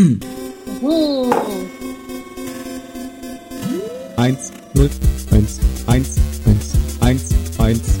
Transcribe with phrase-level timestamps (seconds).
[0.00, 0.14] Uh.
[4.16, 4.88] Eins, null,
[5.30, 7.98] eins, eins, eins, eins, eins.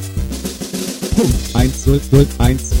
[1.14, 1.54] Punkt.
[1.54, 2.72] Eins, null, null, eins.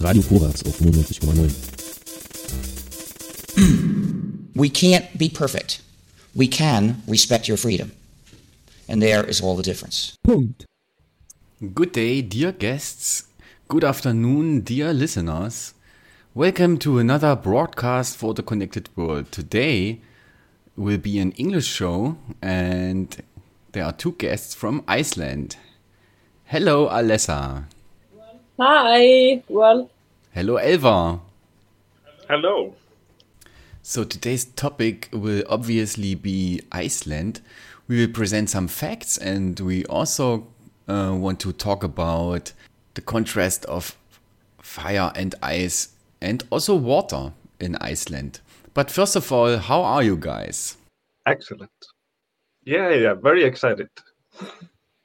[0.00, 1.50] Radio Korax auf 95,9.
[4.54, 5.80] We can't be perfect.
[6.34, 7.92] We can respect your freedom.
[8.86, 10.14] And there is all the difference.
[10.24, 10.66] Punkt.
[11.74, 13.29] Good day, dear guests.
[13.70, 15.74] Good afternoon, dear listeners.
[16.34, 19.30] Welcome to another broadcast for the Connected World.
[19.30, 20.00] Today
[20.76, 23.16] will be an English show, and
[23.70, 25.56] there are two guests from Iceland.
[26.46, 27.66] Hello, Alessa.
[28.58, 29.44] Hi.
[29.48, 29.88] Well,
[30.34, 31.20] Hello, Elvar.
[32.28, 32.74] Hello.
[33.82, 37.40] So today's topic will obviously be Iceland.
[37.86, 40.48] We will present some facts and we also
[40.88, 42.52] uh, want to talk about
[42.94, 43.96] the contrast of
[44.60, 45.90] fire and ice
[46.20, 48.40] and also water in Iceland.
[48.74, 50.76] But first of all, how are you guys?
[51.26, 51.70] Excellent.
[52.64, 53.88] Yeah, yeah, very excited.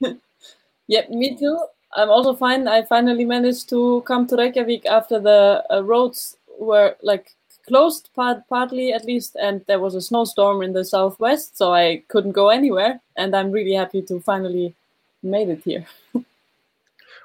[0.87, 1.59] yeah, me too.
[1.95, 2.67] I'm also fine.
[2.67, 7.31] I finally managed to come to Reykjavik after the uh, roads were like
[7.67, 12.03] closed part, partly at least, and there was a snowstorm in the southwest, so I
[12.09, 12.99] couldn't go anywhere.
[13.15, 14.75] And I'm really happy to finally
[15.23, 15.85] made it here.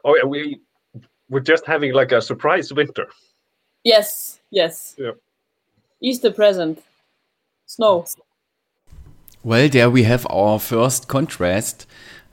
[0.04, 0.60] Oh yeah, we
[1.28, 3.06] we're just having like a surprise winter.
[3.84, 4.96] yes, yes.
[4.98, 5.12] Yeah.
[6.02, 6.82] Easter present.
[7.66, 8.04] Snow.
[9.44, 11.86] Well, there we have our first contrast.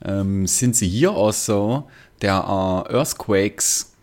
[0.04, 1.88] Um, since a year or so,
[2.20, 3.94] there are earthquakes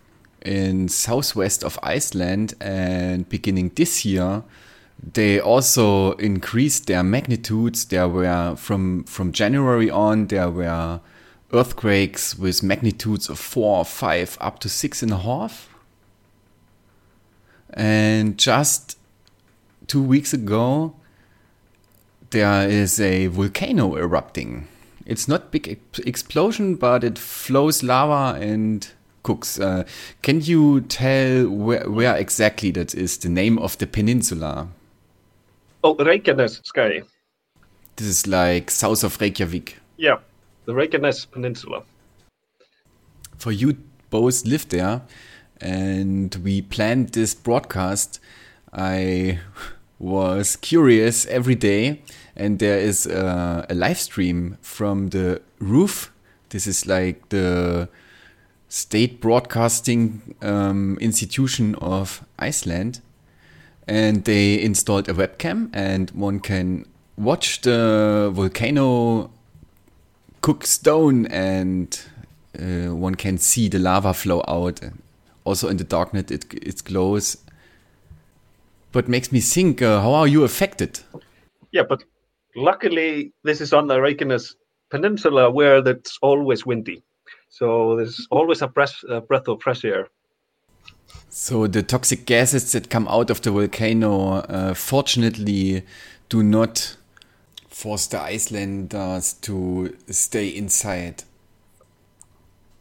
[0.42, 4.42] in southwest of Iceland, and beginning this year,
[5.12, 7.84] they also increased their magnitudes.
[7.86, 11.00] There were from from January on, there were
[11.54, 15.68] earthquakes with magnitudes of four five up to six and a half.
[17.72, 18.98] And just
[19.86, 20.94] two weeks ago,
[22.30, 24.68] there is a volcano erupting.
[25.06, 28.88] It's not big explosion, but it flows lava and
[29.22, 29.60] cooks.
[29.60, 29.84] Uh,
[30.22, 33.18] can you tell where, where exactly that is?
[33.18, 34.68] The name of the peninsula.
[35.82, 37.04] Oh, Reykjanesskagi.
[37.96, 39.78] This is like south of Reykjavik.
[39.96, 40.18] Yeah,
[40.64, 41.82] the Reykjanes Peninsula.
[43.36, 43.76] For you
[44.10, 45.02] both live there,
[45.60, 48.20] and we planned this broadcast.
[48.72, 49.40] I
[49.98, 52.02] was curious every day,
[52.36, 56.12] and there is a, a live stream from the roof.
[56.48, 57.88] This is like the
[58.68, 63.00] state broadcasting um, institution of Iceland,
[63.86, 66.86] and they installed a webcam, and one can
[67.16, 69.30] watch the volcano
[70.44, 71.98] cook stone, and
[72.58, 74.78] uh, one can see the lava flow out.
[75.44, 77.38] Also in the darknet, it it glows.
[78.92, 81.00] But makes me think, uh, how are you affected?
[81.72, 82.04] Yeah, but
[82.54, 84.54] luckily this is on the Reykjanes
[84.90, 87.02] Peninsula where it's always windy,
[87.48, 90.08] so there's always a breath, a breath of fresh air.
[91.30, 95.84] So the toxic gases that come out of the volcano, uh, fortunately,
[96.28, 96.96] do not
[97.74, 101.24] force the Icelanders to stay inside.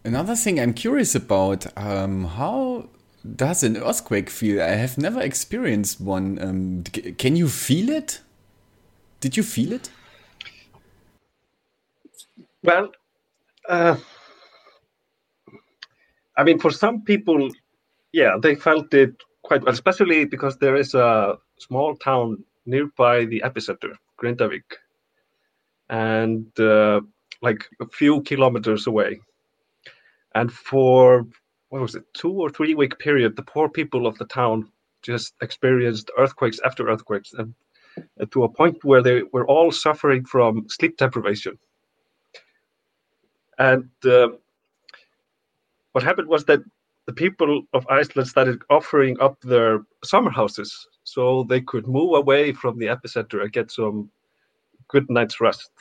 [0.06, 2.90] Another thing I'm curious about: um, how
[3.36, 4.62] does an earthquake feel?
[4.62, 6.38] I have never experienced one.
[6.40, 6.84] Um,
[7.18, 8.22] can you feel it?
[9.20, 9.90] Did you feel it?
[12.64, 12.92] Well,
[13.68, 13.96] uh,
[16.38, 17.50] I mean, for some people,
[18.12, 23.42] yeah, they felt it quite well, especially because there is a small town nearby the
[23.46, 24.64] epicenter, Grindavik,
[25.90, 27.02] and uh,
[27.42, 29.20] like a few kilometers away.
[30.36, 31.26] And for
[31.70, 35.34] what was it, two or three week period, the poor people of the town just
[35.42, 37.54] experienced earthquakes after earthquakes, and
[38.20, 41.58] uh, to a point where they were all suffering from sleep deprivation.
[43.60, 44.30] And uh,
[45.92, 46.62] what happened was that
[47.06, 52.54] the people of Iceland started offering up their summer houses so they could move away
[52.54, 54.10] from the epicenter and get some
[54.88, 55.72] good night's rest.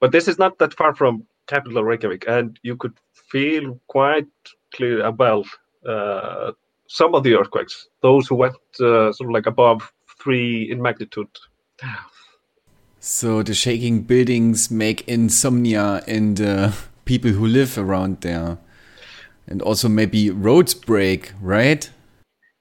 [0.00, 4.26] But this is not that far from capital Reykjavik, and you could feel quite
[4.74, 5.46] clear about
[5.86, 6.52] uh,
[6.88, 11.28] some of the earthquakes, those who went uh, sort of like above three in magnitude.
[13.00, 16.72] So the shaking buildings make insomnia in the
[17.04, 18.58] people who live around there.
[19.48, 21.90] And also maybe roads break, right?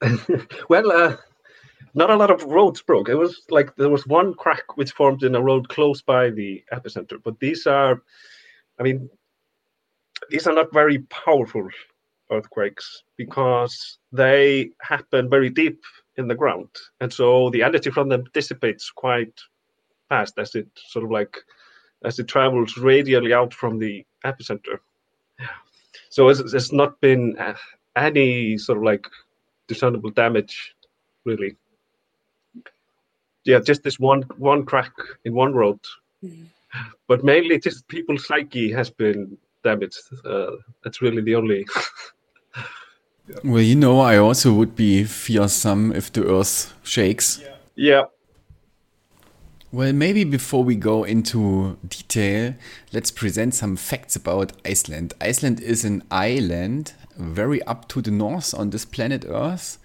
[0.70, 1.18] well, uh,
[1.94, 3.10] not a lot of roads broke.
[3.10, 6.64] It was like there was one crack which formed in a road close by the
[6.74, 7.22] epicenter.
[7.24, 8.02] But these are,
[8.80, 9.10] I mean,
[10.30, 11.68] these are not very powerful
[12.32, 15.82] earthquakes because they happen very deep
[16.18, 16.70] in the ground,
[17.00, 19.34] and so the energy from them dissipates quite
[20.10, 21.38] fast as it sort of like
[22.04, 24.80] as it travels radially out from the epicenter.
[26.10, 27.56] So it's, it's not been uh,
[27.96, 29.08] any sort of like
[29.72, 30.76] discernible damage,
[31.26, 31.56] really.
[33.46, 34.94] Yeah, just this one one crack
[35.26, 35.80] in one road,
[37.08, 40.02] but mainly just people's psyche has been damaged.
[40.26, 40.52] Uh,
[40.84, 41.66] that's really the only.
[43.44, 47.40] Well, you know, I also would be fearsome if the earth shakes.
[47.76, 48.04] yeah,
[49.74, 52.56] Well, maybe before we go into detail,
[52.92, 55.14] let's present some facts about Iceland.
[55.22, 59.78] Iceland is an island very up to the north on this planet Earth.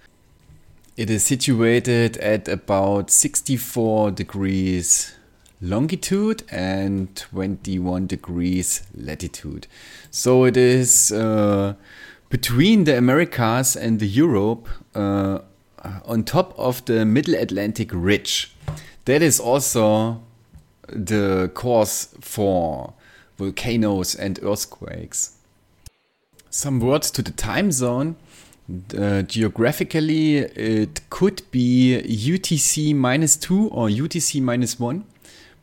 [0.96, 5.14] It is situated at about 64 degrees
[5.60, 9.68] longitude and 21 degrees latitude.
[10.10, 11.74] So it is uh,
[12.28, 15.38] between the Americas and the Europe uh,
[16.04, 18.55] on top of the Middle Atlantic Ridge.
[19.06, 20.20] That is also
[20.88, 22.92] the cause for
[23.38, 25.36] volcanoes and earthquakes.
[26.50, 28.16] Some words to the time zone.
[28.98, 35.04] Uh, geographically, it could be UTC minus 2 or UTC minus 1,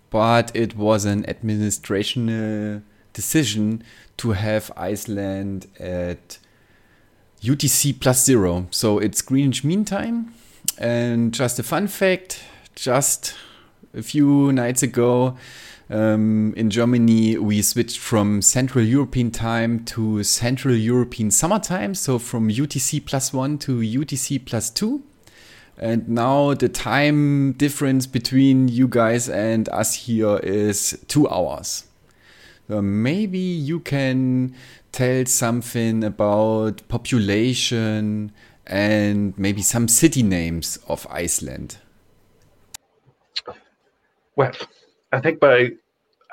[0.09, 2.81] but it was an administrational
[3.11, 3.83] decision
[4.17, 6.37] to have Iceland at
[7.41, 8.67] UTC plus 0.
[8.71, 10.33] So it's Greenwich Mean Time.
[10.77, 12.41] And just a fun fact
[12.75, 13.35] just
[13.93, 15.37] a few nights ago
[15.89, 21.93] um, in Germany, we switched from Central European time to Central European summertime.
[21.93, 25.03] So from UTC plus one to UTC plus two.
[25.77, 31.85] And now the time difference between you guys and us here is two hours.
[32.67, 34.55] So maybe you can
[34.91, 38.31] tell something about population
[38.65, 41.77] and maybe some city names of Iceland.
[44.35, 44.51] Well,
[45.11, 45.71] I think by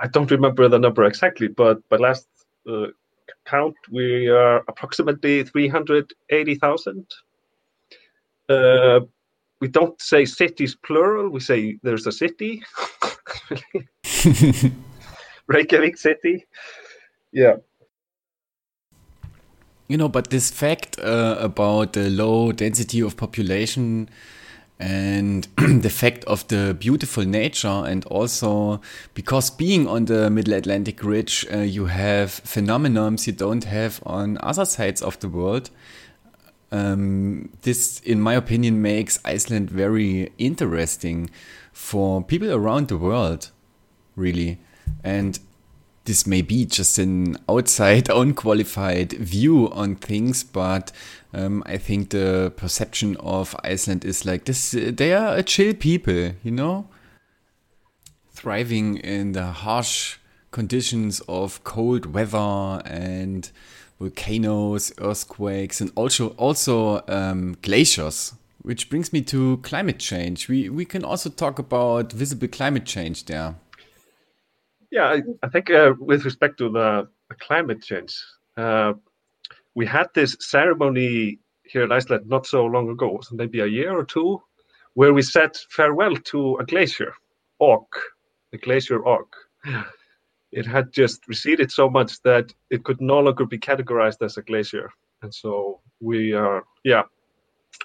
[0.00, 2.26] I don't remember the number exactly, but by last
[2.68, 2.86] uh,
[3.44, 7.06] count, we are approximately three hundred eighty thousand.
[8.48, 9.00] Uh,
[9.60, 11.28] we don't say cities plural.
[11.28, 12.62] We say there's a city.
[15.46, 16.46] Reykjavik city.
[17.32, 17.56] Yeah.
[19.88, 24.08] You know, but this fact uh, about the low density of population
[24.80, 28.80] and the fact of the beautiful nature, and also
[29.12, 34.38] because being on the Middle Atlantic Ridge, uh, you have phenomenons you don't have on
[34.42, 35.70] other sides of the world.
[36.72, 41.28] Um, this, in my opinion, makes Iceland very interesting
[41.72, 43.50] for people around the world,
[44.16, 44.60] really.
[45.04, 45.38] And
[46.04, 50.92] this may be just an outside, unqualified view on things, but
[51.32, 56.32] um, I think the perception of Iceland is like this: they are a chill people,
[56.42, 56.88] you know,
[58.30, 60.16] thriving in the harsh
[60.50, 63.50] conditions of cold weather and
[64.00, 68.34] volcanoes, earthquakes, and also also um, glaciers.
[68.62, 70.48] Which brings me to climate change.
[70.48, 73.54] We we can also talk about visible climate change there.
[74.90, 78.16] Yeah, I, I think uh, with respect to the, the climate change,
[78.56, 78.94] uh,
[79.74, 83.96] we had this ceremony here in Iceland not so long ago, so maybe a year
[83.96, 84.42] or two,
[84.94, 87.14] where we said farewell to a glacier,
[87.60, 88.00] Ok,
[88.50, 89.28] the glacier Ok.
[90.52, 94.42] It had just receded so much that it could no longer be categorized as a
[94.42, 94.90] glacier,
[95.22, 97.04] and so we are, yeah,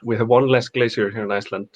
[0.02, 1.70] we have one less glacier here in Iceland.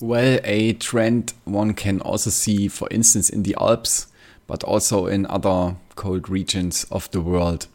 [0.00, 4.06] Well, a trend one can also see, for instance, in the Alps,
[4.46, 7.66] but also in other cold regions of the world,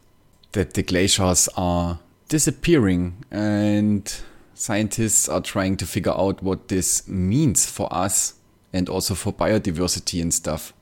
[0.54, 4.12] that the glaciers are disappearing and
[4.56, 8.34] scientists are trying to figure out what this means for us
[8.74, 10.74] and also for biodiversity and stuff.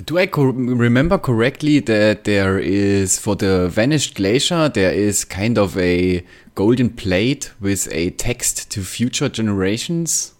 [0.00, 5.58] Do I co remember correctly that there is, for the vanished glacier, there is kind
[5.58, 10.32] of a golden plate with a text to future generations?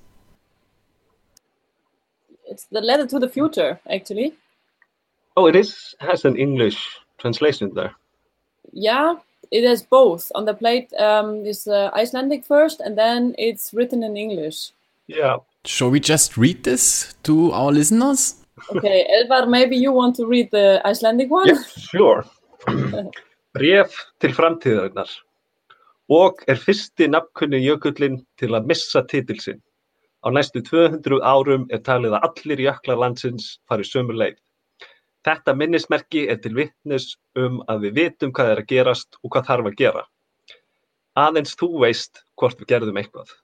[2.47, 4.33] It's the letter to the future, actually.
[5.37, 7.95] Oh, it is has an English translation there.
[8.73, 9.17] Yeah,
[9.51, 10.33] it has both.
[10.35, 14.73] On the plate um, is uh, Icelandic first, and then it's written in English.
[15.09, 15.39] Yeah.
[15.67, 18.42] Shall we just read this to our listeners?
[18.71, 21.49] Okay, Elvar, maybe you want to read the Icelandic one?
[21.49, 22.25] Yeah, sure.
[23.53, 25.11] Bréf til framtíðarinnar.
[26.13, 29.61] Og er fyrsti nafnkunni jökullin til að missa titil sinn.
[30.23, 34.39] Á næstu 200 árum er talið að allir jöklar landsins fari sömu leið.
[35.27, 39.49] Þetta minnismerki er til vitnis um að við vitum hvað er að gerast og hvað
[39.51, 40.05] þarf að gera.
[41.19, 43.35] Aðeins þú veist hvort við gerðum eitthvað.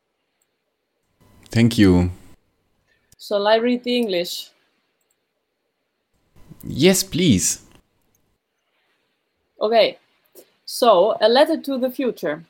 [1.50, 2.10] Thank you.
[3.18, 4.50] Shall I read the English?
[6.64, 7.62] Yes, please.
[9.60, 9.98] Okay,
[10.64, 12.44] so a letter to the future.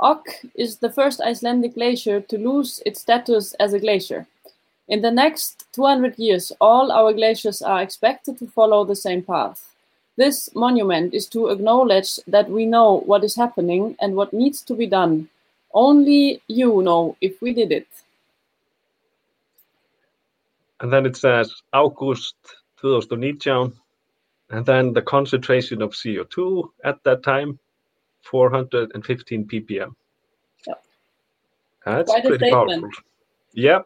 [0.00, 4.26] Ok is the first Icelandic glacier to lose its status as a glacier.
[4.88, 9.74] In the next 200 years, all our glaciers are expected to follow the same path.
[10.16, 14.74] This monument is to acknowledge that we know what is happening and what needs to
[14.74, 15.28] be done.
[15.74, 17.86] Only you know if we did it.
[20.80, 22.36] And then it says August
[22.80, 23.72] 2019,
[24.50, 27.58] and then the concentration of CO2 at that time,
[28.22, 29.94] 415 ppm.
[30.66, 30.74] Yeah.
[31.84, 32.88] That's Quite pretty powerful.
[33.54, 33.80] Yeah,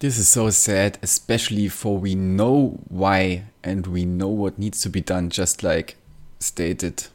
[0.00, 4.88] This is so sad, especially for we know why and we know what needs to
[4.90, 5.96] be done, just like
[6.40, 7.06] stated.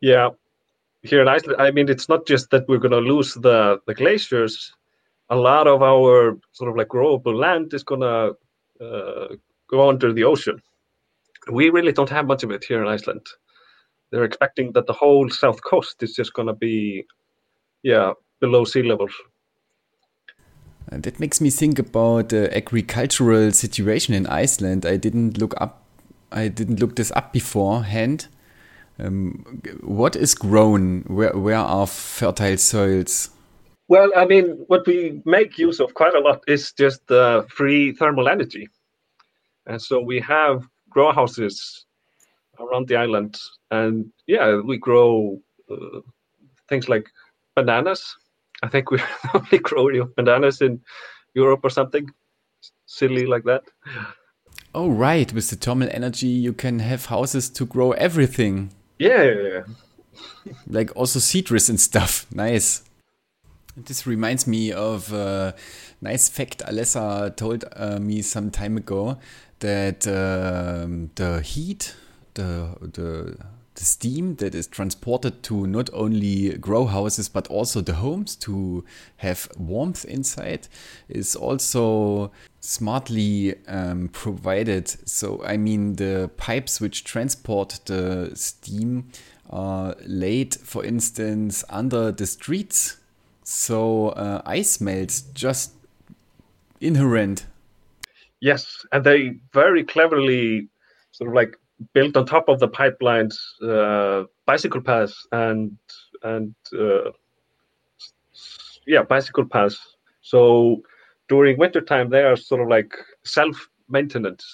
[0.00, 0.30] yeah.
[1.04, 3.94] Here in Iceland, I mean, it's not just that we're going to lose the, the
[3.94, 4.72] glaciers.
[5.30, 8.36] A lot of our sort of like growable land is going to
[9.68, 10.60] go under the ocean.
[11.50, 13.26] We really don't have much of it here in Iceland.
[14.10, 17.06] They're expecting that the whole south coast is just going to be,
[17.82, 19.08] yeah, below sea level.
[20.88, 24.84] And that makes me think about the agricultural situation in Iceland.
[24.84, 25.84] I didn't look up,
[26.30, 28.28] I didn't look this up beforehand.
[28.98, 31.04] Um, what is grown?
[31.06, 33.30] Where where are fertile soils?
[33.92, 37.92] Well, I mean, what we make use of quite a lot is just uh, free
[37.92, 38.70] thermal energy.
[39.66, 41.84] And so we have grow houses
[42.58, 43.38] around the island.
[43.70, 46.00] And yeah, we grow uh,
[46.70, 47.06] things like
[47.54, 48.16] bananas.
[48.62, 48.98] I think we
[49.34, 50.80] only grow bananas in
[51.34, 52.08] Europe or something
[52.86, 53.64] silly like that.
[54.74, 59.48] Oh right, with the thermal energy, you can have houses to grow everything, Yeah, yeah,
[59.52, 60.52] yeah.
[60.66, 62.24] like also citrus and stuff.
[62.32, 62.84] Nice.
[63.76, 65.54] This reminds me of a
[66.00, 69.18] nice fact Alessa told uh, me some time ago
[69.60, 71.94] that um, the heat,
[72.34, 73.36] the the
[73.74, 78.84] the steam that is transported to not only grow houses but also the homes to
[79.16, 80.68] have warmth inside
[81.08, 84.88] is also smartly um, provided.
[85.08, 89.08] So, I mean, the pipes which transport the steam
[89.48, 92.98] are laid, for instance, under the streets.
[93.54, 95.74] So, uh, ice melts just
[96.80, 97.44] inherent.
[98.40, 100.68] Yes, and they very cleverly
[101.10, 101.54] sort of like
[101.92, 105.76] built on top of the pipelines uh, bicycle paths and
[106.22, 107.10] and uh,
[108.86, 109.78] yeah bicycle paths.
[110.22, 110.82] So
[111.28, 114.46] during wintertime they are sort of like self maintenance,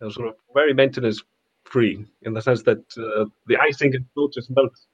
[0.00, 1.22] sort of very maintenance
[1.62, 4.88] free in the sense that uh, the icing and snow just melts.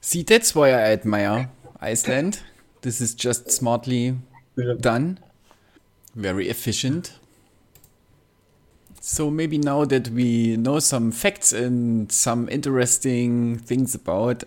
[0.00, 1.50] See, that's why I admire
[1.80, 2.40] Iceland.
[2.82, 4.16] This is just smartly
[4.80, 5.18] done,
[6.14, 7.14] very efficient.
[9.00, 14.44] So maybe now that we know some facts and some interesting things about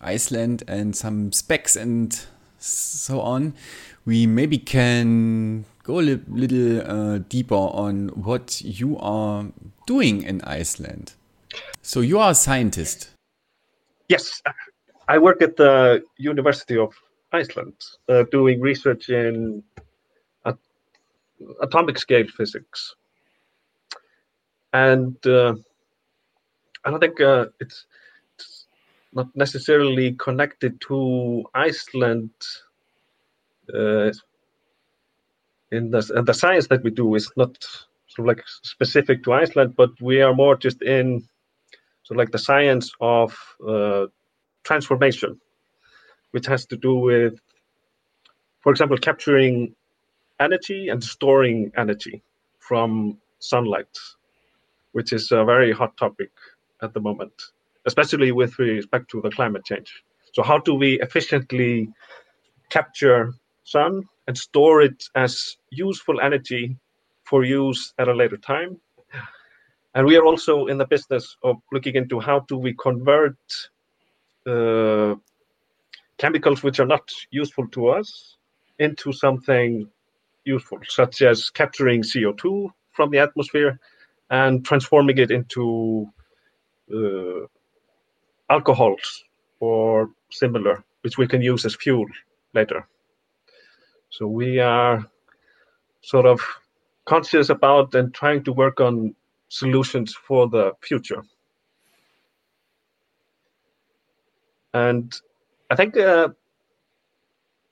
[0.00, 2.18] Iceland and some specs and
[2.58, 3.54] so on,
[4.04, 9.46] we maybe can go a li- little uh, deeper on what you are
[9.86, 11.14] doing in Iceland.
[11.82, 13.10] So you are a scientist.
[14.08, 14.42] Yes,
[15.08, 16.94] I work at the University of
[17.32, 17.74] Iceland
[18.08, 19.62] uh, doing research in
[20.44, 20.58] at-
[21.60, 22.94] atomic scale physics.
[24.72, 25.54] And uh,
[26.84, 27.86] I don't think uh, it's,
[28.34, 28.66] it's
[29.12, 32.30] not necessarily connected to Iceland.
[33.72, 34.10] Uh,
[35.70, 37.56] in the, and the science that we do is not
[38.08, 41.26] sort of like specific to Iceland, but we are more just in
[42.02, 44.06] so like the science of uh,
[44.62, 45.40] transformation,
[46.30, 47.34] which has to do with,
[48.60, 49.74] for example, capturing
[50.40, 52.22] energy and storing energy
[52.58, 53.98] from sunlight,
[54.92, 56.30] which is a very hot topic
[56.82, 57.32] at the moment,
[57.86, 60.02] especially with respect to the climate change.
[60.34, 61.88] So, how do we efficiently
[62.70, 66.76] capture sun and store it as useful energy
[67.24, 68.80] for use at a later time?
[69.94, 73.36] And we are also in the business of looking into how do we convert
[76.18, 78.36] chemicals which are not useful to us
[78.78, 79.88] into something
[80.44, 83.78] useful, such as capturing CO2 from the atmosphere
[84.30, 86.06] and transforming it into
[86.94, 87.46] uh,
[88.50, 89.24] alcohols
[89.60, 92.06] or similar, which we can use as fuel
[92.54, 92.86] later.
[94.10, 95.06] So we are
[96.02, 96.40] sort of
[97.04, 99.14] conscious about and trying to work on
[99.48, 101.22] solutions for the future.
[104.74, 105.12] And
[105.70, 106.28] I think uh,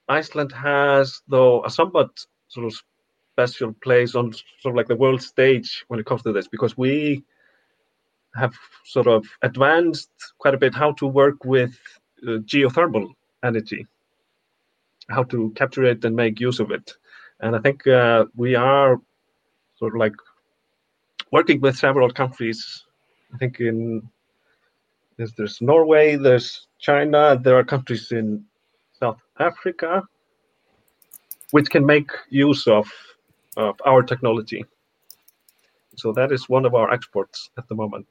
[0.08, 2.10] Iceland has, though, a somewhat
[2.48, 2.74] sort of
[3.32, 6.76] special place on sort of like the world stage when it comes to this, because
[6.76, 7.24] we
[8.34, 8.54] have
[8.84, 11.76] sort of advanced quite a bit how to work with
[12.26, 13.08] uh, geothermal
[13.42, 13.86] energy,
[15.08, 16.92] how to capture it and make use of it.
[17.40, 19.00] And I think uh, we are
[19.78, 20.14] sort of like
[21.32, 22.84] working with several countries.
[23.34, 24.08] I think in
[25.20, 28.42] there's, there's Norway, there's China, there are countries in
[28.98, 30.02] South Africa
[31.50, 32.90] which can make use of,
[33.58, 34.64] of our technology.
[35.96, 38.06] So that is one of our exports at the moment.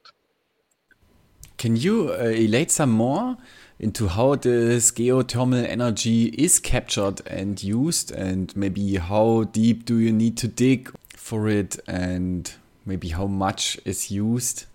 [1.56, 3.36] Can you uh, elate some more
[3.80, 10.12] into how this geothermal energy is captured and used, and maybe how deep do you
[10.12, 12.52] need to dig for it, and
[12.86, 14.66] maybe how much is used?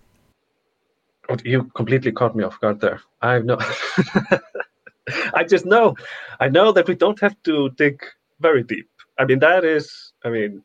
[1.44, 3.00] You completely caught me off guard there.
[3.22, 3.58] I no.
[5.34, 5.94] I just know,
[6.40, 8.02] I know that we don't have to dig
[8.40, 8.88] very deep.
[9.18, 10.62] I mean, that is, I mean,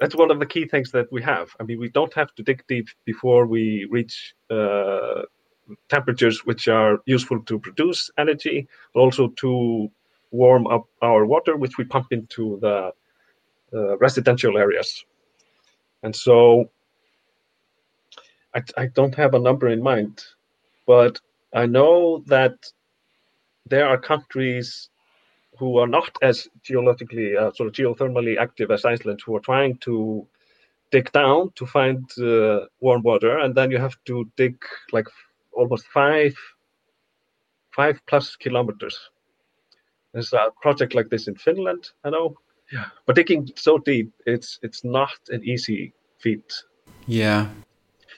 [0.00, 1.50] that's one of the key things that we have.
[1.60, 5.22] I mean, we don't have to dig deep before we reach uh,
[5.88, 9.90] temperatures which are useful to produce energy, also to
[10.32, 12.90] warm up our water, which we pump into the
[13.72, 15.04] uh, residential areas.
[16.02, 16.70] And so
[18.54, 20.24] I, I don't have a number in mind,
[20.86, 21.20] but
[21.54, 22.54] I know that
[23.66, 24.88] there are countries
[25.58, 29.76] who are not as geologically, uh, sort of geothermally active as Iceland, who are trying
[29.78, 30.26] to
[30.90, 34.56] dig down to find uh, warm water, and then you have to dig
[34.92, 35.06] like
[35.52, 36.34] almost five,
[37.70, 38.98] five plus kilometers.
[40.12, 42.36] There's a project like this in Finland, I know.
[42.70, 42.86] Yeah.
[43.06, 46.52] But digging so deep, it's it's not an easy feat.
[47.06, 47.48] Yeah.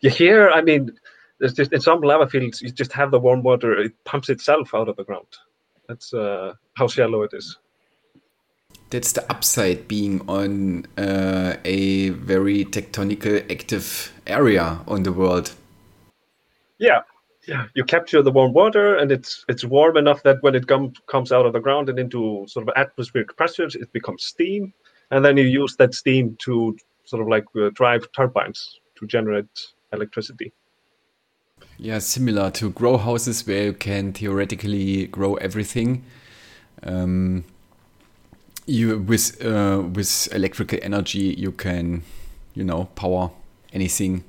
[0.05, 0.91] You hear, I mean,
[1.39, 4.75] there's just in some lava fields, you just have the warm water; it pumps itself
[4.75, 5.29] out of the ground.
[5.89, 7.57] That's uh, how shallow it is.
[8.91, 15.55] That's the upside being on uh, a very tectonically active area on the world.
[16.77, 17.01] Yeah,
[17.49, 17.69] yeah.
[17.73, 21.33] You capture the warm water, and it's it's warm enough that when it com- comes
[21.33, 24.75] out of the ground and into sort of atmospheric pressures, it becomes steam,
[25.11, 29.74] and then you use that steam to sort of like uh, drive turbines to generate
[29.95, 30.53] electricity.
[31.79, 36.05] Yeah, similar to grow houses where you can theoretically grow everything.
[36.83, 37.45] Um,
[38.67, 42.03] you with uh, with electrical energy you can,
[42.55, 43.31] you know, power
[43.73, 44.25] anything.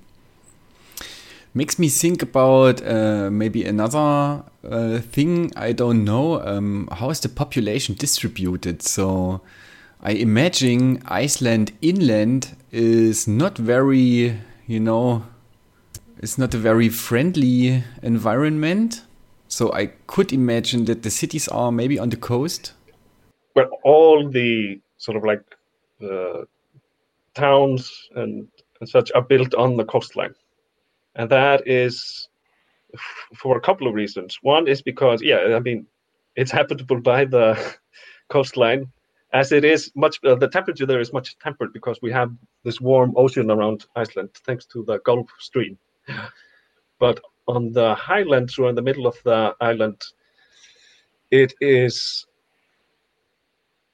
[1.54, 6.42] Makes me think about uh, maybe another uh, thing I don't know.
[6.42, 8.82] Um, how is the population distributed?
[8.82, 9.40] So
[10.02, 15.24] I imagine Iceland inland is not very, you know,
[16.20, 19.04] it's not a very friendly environment.
[19.48, 22.74] So I could imagine that the cities are maybe on the coast.
[23.54, 25.44] Where all the sort of like
[26.00, 26.48] the
[27.34, 28.48] towns and,
[28.80, 30.34] and such are built on the coastline.
[31.16, 32.28] And that is
[33.36, 34.40] for a couple of reasons.
[34.42, 35.86] One is because, yeah, I mean,
[36.36, 37.58] it's habitable by the
[38.30, 38.92] coastline
[39.36, 42.32] as it is much uh, the temperature there is much tempered because we have
[42.64, 45.78] this warm ocean around Iceland thanks to the Gulf Stream.
[47.00, 50.02] But on the highlands or in the middle of the island,
[51.32, 52.26] it is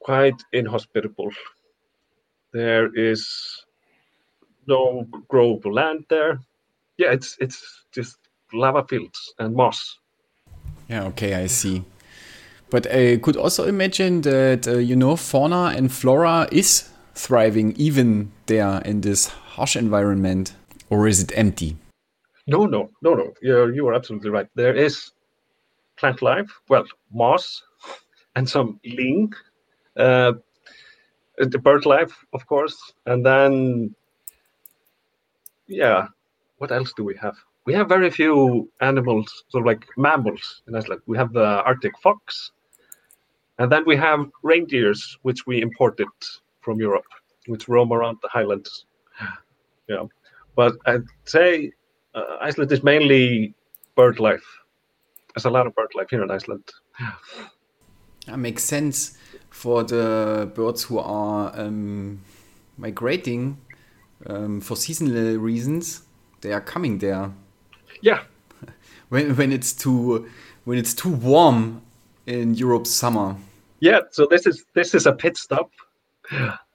[0.00, 1.30] quite inhospitable.
[2.52, 3.64] There is
[4.66, 6.40] no growable land there.
[6.98, 8.18] Yeah, it's it's just
[8.52, 9.98] lava fields and moss.
[10.88, 11.84] Yeah, okay, I see.
[12.70, 18.32] But I could also imagine that, uh, you know, fauna and flora is thriving even
[18.46, 20.54] there in this harsh environment.
[20.88, 21.76] Or is it empty?
[22.46, 23.32] No, no, no, no.
[23.40, 24.48] You're, you are absolutely right.
[24.54, 25.12] There is
[25.96, 27.62] plant life, well, moss
[28.34, 29.32] and some ling,
[29.96, 30.32] uh,
[31.38, 32.92] the bird life, of course.
[33.06, 33.94] And then,
[35.66, 36.08] yeah,
[36.58, 37.36] what else do we have?
[37.64, 41.02] We have very few animals, of like mammals in Iceland.
[41.06, 42.50] We have the Arctic fox,
[43.58, 46.08] and then we have reindeers, which we imported
[46.60, 47.06] from Europe,
[47.46, 48.86] which roam around the highlands.
[49.88, 50.04] Yeah,
[50.56, 51.72] but I'd say
[52.14, 53.54] uh, Iceland is mainly
[53.94, 54.44] bird life.
[55.34, 56.64] There's a lot of bird life here in Iceland.
[58.26, 59.16] That makes sense
[59.50, 62.20] for the birds who are um,
[62.76, 63.58] migrating
[64.26, 66.02] um, for seasonal reasons.
[66.40, 67.32] They are coming there.
[68.00, 68.22] Yeah.
[69.08, 70.30] When, when it's too
[70.64, 71.82] when it's too warm
[72.26, 73.36] in Europe's summer.
[73.80, 74.00] Yeah.
[74.10, 75.70] So this is this is a pit stop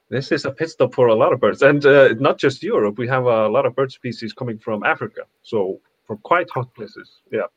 [0.10, 2.98] this is a pit stop for a lot of birds, and uh, not just Europe.
[2.98, 7.22] We have a lot of bird species coming from Africa, so from quite hot places.
[7.32, 7.48] Yeah,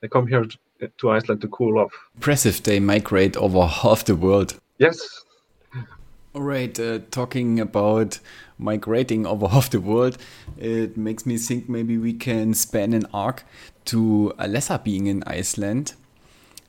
[0.00, 1.92] they come here to, to Iceland to cool off.
[2.16, 4.58] Impressive, they migrate over half the world.
[4.78, 5.24] Yes.
[6.32, 8.20] All right, uh, talking about
[8.56, 10.16] migrating over half the world,
[10.58, 13.44] it makes me think maybe we can span an arc
[13.86, 15.94] to Alessa being in Iceland.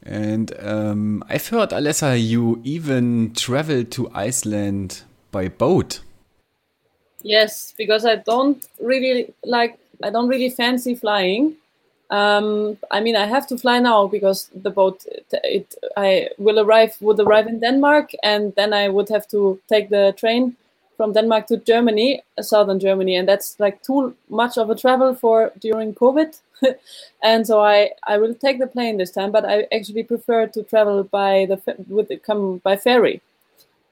[0.04, 6.02] And um, I've heard, Alessa, you even traveled to Iceland by boat.
[7.24, 11.56] Yes, because I don't really like, I don't really fancy flying.
[12.10, 16.60] Um, I mean, I have to fly now because the boat it, it, I will
[16.60, 20.58] arrive would arrive in Denmark, and then I would have to take the train
[20.98, 25.52] from Denmark to Germany, southern Germany, and that's like too much of a travel for
[25.60, 26.38] during COVID.
[27.24, 30.64] and so I I will take the plane this time, but I actually prefer to
[30.64, 33.22] travel by the with the, come by ferry.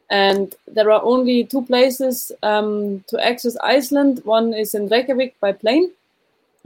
[0.09, 4.21] And there are only two places um, to access Iceland.
[4.25, 5.91] One is in Reykjavik by plane,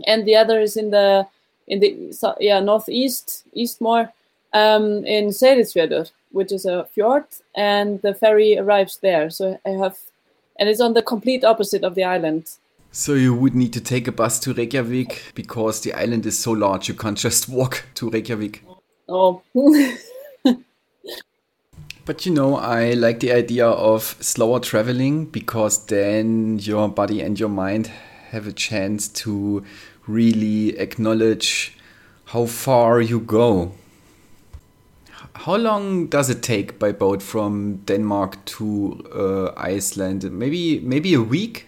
[0.08, 1.28] and the other is in the
[1.68, 4.12] in the yeah northeast east more
[4.54, 7.26] um, in Seyðisfjörður, which is a fjord,
[7.56, 9.30] and the ferry arrives there.
[9.30, 9.98] So I have,
[10.58, 12.50] and it's on the complete opposite of the island.
[12.92, 16.52] So you would need to take a bus to Reykjavik because the island is so
[16.52, 18.64] large you can't just walk to Reykjavik.
[19.10, 19.42] Oh.
[22.06, 27.40] but you know, I like the idea of slower traveling because then your body and
[27.40, 27.88] your mind
[28.32, 29.64] have a chance to
[30.08, 31.78] really acknowledge
[32.26, 33.72] how far you go.
[35.36, 40.32] How long does it take by boat from Denmark to uh, Iceland?
[40.32, 41.68] Maybe maybe a week.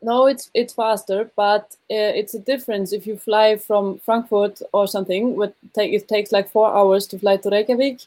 [0.00, 4.86] No, it's it's faster, but uh, it's a difference if you fly from Frankfurt or
[4.86, 5.36] something.
[5.36, 8.00] What take it takes like four hours to fly to Reykjavik.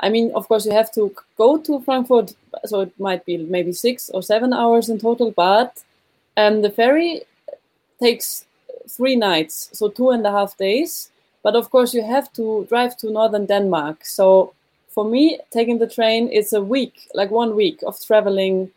[0.00, 2.34] I mean, of course, you have to go to Frankfurt,
[2.64, 5.32] so it might be maybe six or seven hours in total.
[5.32, 5.82] But
[6.36, 7.22] um, the ferry
[8.00, 8.46] takes
[8.88, 11.10] three nights, so two and a half days.
[11.42, 14.04] But of course, you have to drive to northern Denmark.
[14.04, 14.54] So
[14.88, 18.70] for me, taking the train, it's a week, like one week of traveling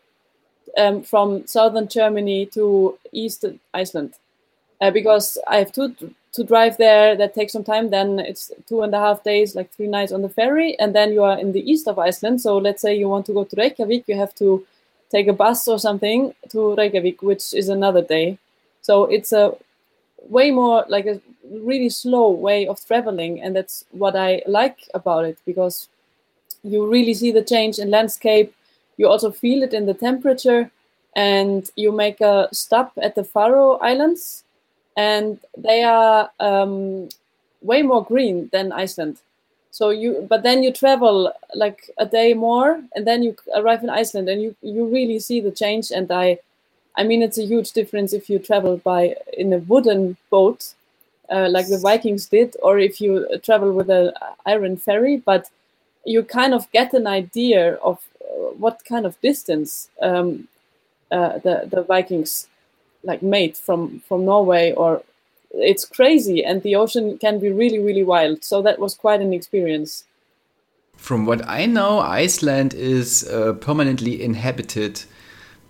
[0.78, 4.14] um, from southern Germany to east Iceland.
[4.80, 5.94] Uh, because I have to
[6.34, 7.90] to drive there, that takes some time.
[7.90, 11.12] Then it's two and a half days, like three nights on the ferry, and then
[11.12, 12.42] you are in the east of Iceland.
[12.42, 14.66] So let's say you want to go to Reykjavik, you have to
[15.10, 18.38] take a bus or something to Reykjavik, which is another day.
[18.82, 19.56] So it's a
[20.30, 25.26] way more like a really slow way of traveling and that's what i like about
[25.26, 25.90] it because
[26.64, 28.54] you really see the change in landscape
[28.98, 30.70] you also feel it in the temperature
[31.16, 34.44] and you make a stop at the faroe islands
[34.98, 37.10] and they are um,
[37.62, 39.18] way more green than iceland
[39.72, 43.90] so you but then you travel like a day more and then you arrive in
[43.90, 46.38] iceland and you you really see the change and i
[46.96, 50.74] I mean, it's a huge difference if you travel by in a wooden boat,
[51.30, 54.12] uh, like the Vikings did, or if you travel with an
[54.46, 55.18] iron ferry.
[55.18, 55.50] But
[56.06, 60.48] you kind of get an idea of uh, what kind of distance um,
[61.12, 62.48] uh, the the Vikings
[63.04, 65.04] like made from from Norway, or
[65.54, 68.44] it's crazy, and the ocean can be really really wild.
[68.44, 70.04] So that was quite an experience.
[70.98, 75.04] From what I know, Iceland is uh, permanently inhabited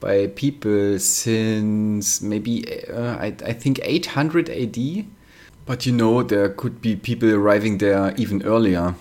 [0.01, 5.05] by people since maybe uh, I, I think 800 AD.
[5.65, 8.95] But you know, there could be people arriving there even earlier.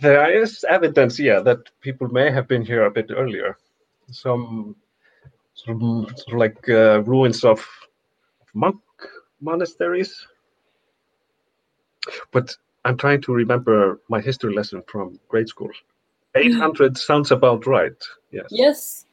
[0.00, 3.56] There is evidence, yeah, that people may have been here a bit earlier.
[4.12, 4.76] Some
[5.54, 7.66] sort of, sort of like uh, ruins of
[8.54, 8.80] monk
[9.40, 10.26] monasteries.
[12.32, 15.70] But I'm trying to remember my history lesson from grade school.
[16.36, 17.96] 800 sounds about right.
[18.32, 18.46] Yes.
[18.50, 19.04] Yes.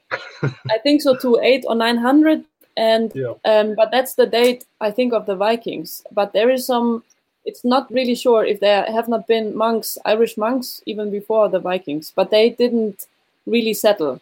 [0.70, 2.44] I think so too, eight or nine hundred,
[2.76, 3.34] and Yeah.
[3.46, 6.04] um, but that's the date I think of the Vikings.
[6.12, 7.04] But there is some.
[7.46, 11.60] It's not really sure if there have not been monks, Irish monks, even before the
[11.60, 13.08] Vikings, but they didn't
[13.48, 14.20] really settle.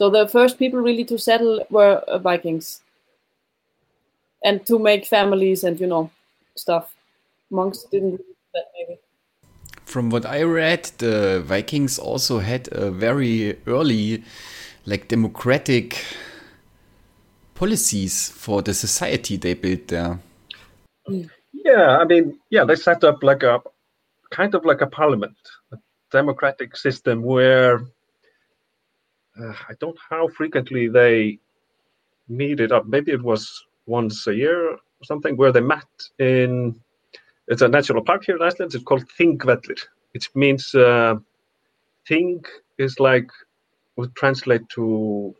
[0.00, 2.80] So the first people really to settle were uh, Vikings,
[4.42, 6.10] and to make families and you know
[6.56, 6.96] stuff.
[7.50, 8.98] Monks didn't do that maybe.
[9.84, 14.24] From what I read, the Vikings also had a very early,
[14.86, 16.02] like democratic
[17.54, 20.18] policies for the society they built there.
[21.52, 23.60] Yeah, I mean, yeah, they set up like a
[24.30, 25.36] kind of like a parliament,
[25.72, 25.76] a
[26.10, 27.82] democratic system where
[29.38, 31.38] uh, I don't know how frequently they
[32.28, 32.86] meet it up.
[32.86, 35.88] Maybe it was once a year or something where they met
[36.18, 36.80] in.
[37.48, 38.74] It's a national park here in Iceland.
[38.74, 39.78] It's called Thingvellir.
[40.14, 41.16] It means uh,
[42.06, 42.44] Thing
[42.78, 43.30] is like
[43.96, 45.34] would translate to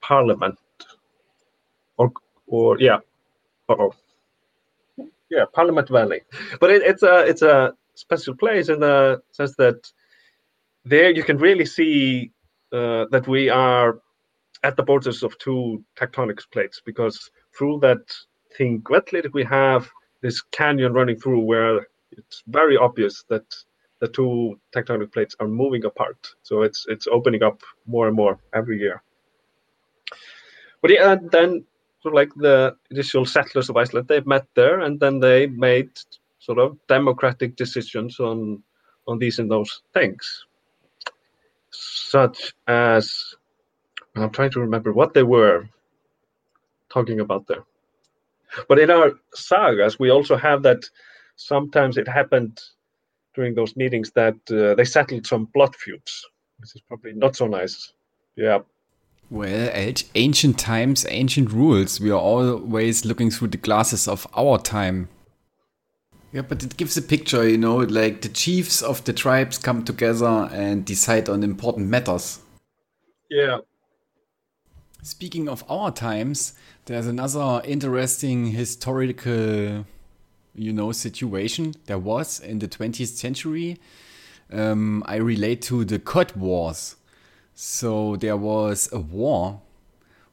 [0.00, 0.58] parliament,
[1.96, 2.12] or
[2.46, 2.98] or yeah,
[3.68, 3.94] oh
[5.30, 6.22] yeah, Parliament Valley.
[6.60, 9.90] But it, it's a it's a special place in the sense that
[10.84, 12.30] there you can really see
[12.72, 14.00] uh, that we are
[14.62, 18.02] at the borders of two tectonic plates because through that
[18.56, 18.82] thing
[19.32, 23.44] we have this canyon running through where it's very obvious that
[24.00, 26.16] the two tectonic plates are moving apart.
[26.42, 29.02] So it's it's opening up more and more every year.
[30.80, 31.64] But yeah, and then
[32.02, 35.90] sort of like the initial settlers of Iceland, they met there and then they made
[36.40, 38.62] sort of democratic decisions on
[39.06, 40.46] on these and those things,
[41.72, 43.34] such as
[44.14, 45.68] I'm trying to remember what they were
[46.90, 47.64] talking about there.
[48.68, 50.84] But in our sagas, we also have that
[51.36, 52.60] sometimes it happened
[53.34, 56.26] during those meetings that uh, they settled some blood feuds,
[56.58, 57.92] which is probably not so nice.
[58.36, 58.58] Yeah.
[59.30, 59.70] Well,
[60.14, 65.08] ancient times, ancient rules, we are always looking through the glasses of our time.
[66.32, 69.84] Yeah, but it gives a picture, you know, like the chiefs of the tribes come
[69.84, 72.40] together and decide on important matters.
[73.28, 73.58] Yeah.
[75.02, 76.54] Speaking of our times,
[76.86, 79.84] there's another interesting historical,
[80.54, 83.78] you know, situation there was in the 20th century.
[84.50, 86.96] Um, I relate to the Cod Wars.
[87.54, 89.60] So there was a war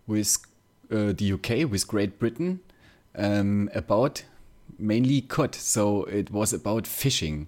[0.07, 0.38] with
[0.89, 2.62] uh, the UK, with Great Britain,
[3.15, 4.23] um, about
[4.79, 5.55] mainly cod.
[5.55, 7.47] So it was about fishing.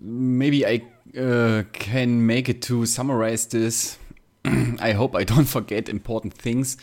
[0.00, 0.82] Maybe I
[1.18, 3.98] uh, can make it to summarize this
[4.80, 6.76] I hope I don't forget important things.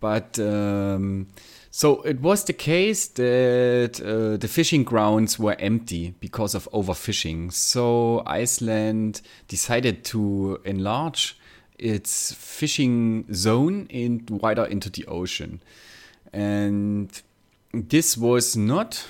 [0.00, 1.28] But um,
[1.70, 7.52] so it was the case that uh, the fishing grounds were empty because of overfishing.
[7.52, 11.38] So Iceland decided to enlarge
[11.78, 15.62] its fishing zone in wider into the ocean.
[16.32, 17.10] And
[17.82, 19.06] this was not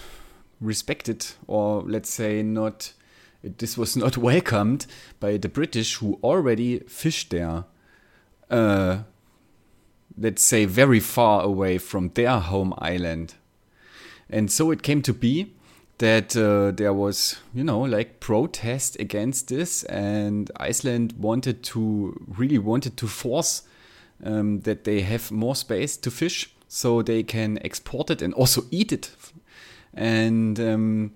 [0.60, 2.92] respected, or let's say not,
[3.42, 4.86] this was not welcomed
[5.20, 7.64] by the British who already fished there
[8.50, 8.98] uh,
[10.16, 13.34] let's say, very far away from their home island.
[14.30, 15.52] And so it came to be
[15.98, 22.58] that uh, there was, you know, like protest against this, and Iceland wanted to really
[22.58, 23.62] wanted to force
[24.24, 28.64] um, that they have more space to fish, so they can export it and also
[28.70, 29.10] eat it.
[29.94, 31.12] And um,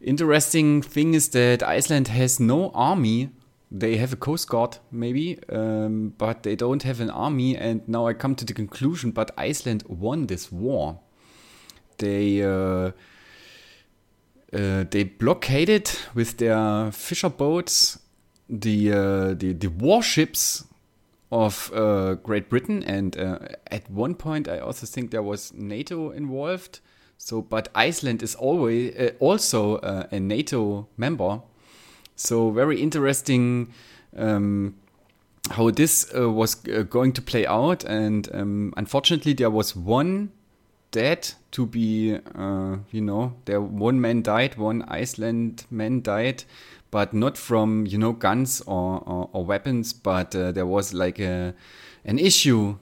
[0.00, 3.30] interesting thing is that Iceland has no army.
[3.70, 7.56] They have a coast guard maybe um, but they don't have an army.
[7.56, 11.00] And now i come to the conclusion but iceland won this war.
[11.98, 12.92] They uh,
[14.52, 17.98] uh, they blockaded with their fisher boats
[18.48, 20.64] the uh, the, the warships
[21.30, 23.38] of uh, Great Britain and uh,
[23.70, 26.80] at one point I also think there was NATO involved.
[27.18, 31.40] So but Iceland is always uh, also a NATO member.
[32.14, 33.72] So very interesting
[34.16, 34.74] um,
[35.50, 40.32] how this uh, was uh, going to play out, and um, unfortunately there was one
[40.96, 46.44] dead to be, uh, you know, there one man died, one Iceland man died,
[46.90, 51.18] but not from you know guns or, or, or weapons, but uh, there was like
[51.18, 51.54] a
[52.06, 52.78] an issue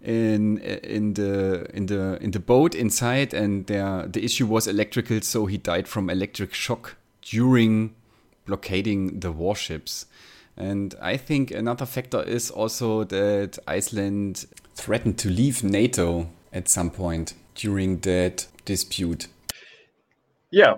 [0.00, 5.20] in in the in the in the boat inside and there the issue was electrical
[5.20, 7.94] so he died from electric shock during
[8.46, 10.06] blockading the warships.
[10.56, 16.90] And I think another factor is also that Iceland threatened to leave NATO at some
[16.90, 19.26] point during that dispute.
[20.50, 20.76] Yeah,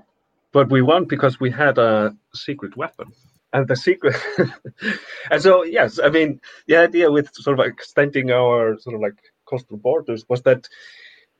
[0.51, 3.13] but we won because we had a secret weapon.
[3.53, 4.17] And the secret,
[5.31, 9.19] and so yes, I mean the idea with sort of extending our sort of like
[9.45, 10.69] coastal borders was that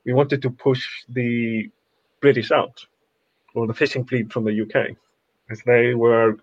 [0.05, 1.71] we wanted to push the
[2.21, 2.85] British out,
[3.55, 4.97] or the fishing fleet from the UK
[5.51, 6.37] as they were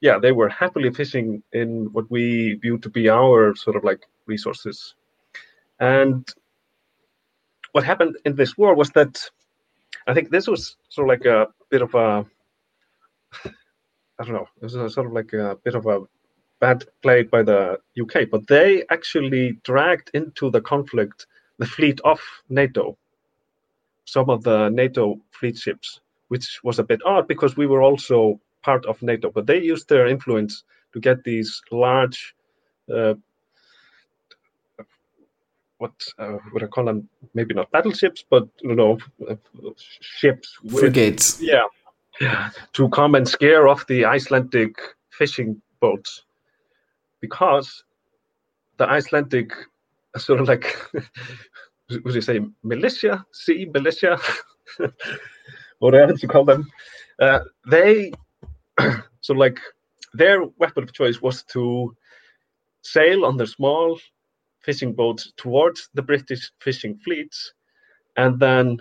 [0.00, 4.06] yeah they were happily fishing in what we viewed to be our sort of like
[4.26, 4.94] resources
[5.80, 6.34] and
[7.74, 9.14] what happened in this war was that
[10.06, 12.24] i think this was sort of like a bit of a
[14.18, 16.00] i don't know this was sort of like a bit of a
[16.60, 21.26] bad play by the uk but they actually dragged into the conflict
[21.58, 22.96] the fleet of nato
[24.04, 28.40] some of the nato fleet ships which was a bit odd because we were also
[28.64, 29.30] part of NATO.
[29.30, 32.34] But they used their influence to get these large,
[32.92, 33.14] uh,
[35.78, 37.08] what uh, would I call them?
[37.34, 38.98] Maybe not battleships, but you know,
[39.78, 40.56] ships.
[40.62, 41.40] With, Frigates.
[41.40, 41.64] Yeah,
[42.20, 44.76] yeah, to come and scare off the Icelandic
[45.10, 46.24] fishing boats
[47.20, 47.84] because
[48.76, 49.52] the Icelandic
[50.16, 50.76] sort of like
[51.90, 54.18] would you say militia, sea militia,
[55.78, 56.70] whatever you call them,
[57.20, 58.12] uh, they
[59.20, 59.58] so like
[60.12, 61.94] their weapon of choice was to
[62.82, 63.98] sail on their small
[64.64, 67.52] fishing boats towards the British fishing fleets
[68.16, 68.80] and then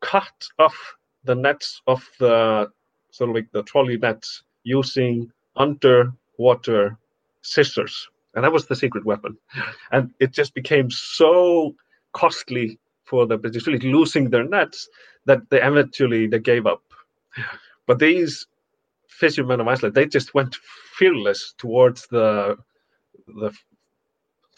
[0.00, 0.76] cut off
[1.24, 2.70] the nets of the
[3.10, 6.96] sort of like the trolley nets using underwater
[7.42, 8.08] scissors.
[8.34, 9.36] And that was the secret weapon.
[9.90, 11.74] And it just became so
[12.12, 14.88] costly for the British fleet losing their nets
[15.26, 16.82] that they eventually they gave up.
[17.86, 18.46] But these
[19.08, 20.54] fishermen of Iceland, they just went
[20.96, 22.56] fearless towards the
[23.26, 23.52] the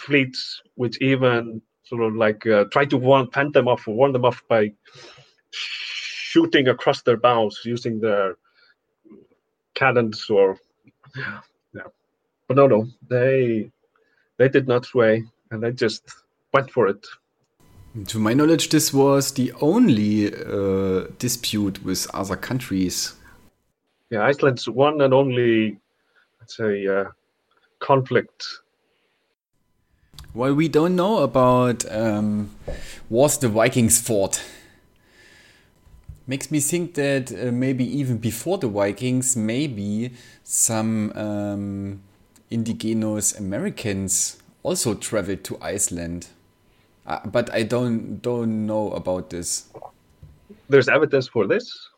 [0.06, 4.24] fleets, which even sort of like uh, tried to warn, fend them off warn them
[4.24, 4.72] off by
[5.50, 8.36] shooting across their bows using their
[9.74, 10.56] cannons or
[11.16, 11.88] yeah.
[12.48, 13.70] But no, no, they
[14.38, 16.02] they did not sway and they just
[16.52, 17.06] went for it.
[18.06, 23.14] To my knowledge, this was the only uh, dispute with other countries.
[24.08, 25.78] Yeah, Iceland's one and only,
[26.40, 27.04] let's say, uh,
[27.80, 28.46] conflict.
[30.34, 32.50] Well, we don't know about um,
[33.10, 34.42] was the Vikings fought.
[36.26, 42.00] Makes me think that uh, maybe even before the Vikings, maybe some um,
[42.48, 46.28] indigenous Americans also traveled to Iceland.
[47.06, 49.68] Uh, but I don't don't know about this.
[50.70, 51.88] There's evidence for this.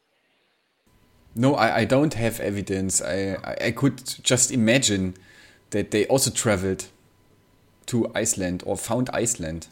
[1.37, 3.01] No, I, I don't have evidence.
[3.01, 5.15] I, I, I could just imagine
[5.71, 6.87] that they also traveled
[7.87, 9.69] to Iceland or found Iceland.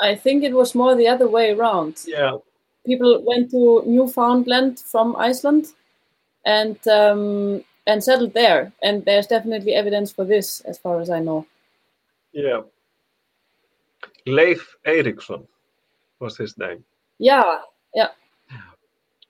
[0.00, 2.02] I think it was more the other way around.
[2.06, 2.38] Yeah.
[2.86, 5.66] People went to Newfoundland from Iceland
[6.44, 8.72] and um, and settled there.
[8.82, 11.46] And there's definitely evidence for this, as far as I know.
[12.32, 12.62] Yeah.
[14.26, 15.46] Leif Erikson
[16.18, 16.84] was his name.
[17.18, 17.60] Yeah,
[17.94, 18.08] yeah.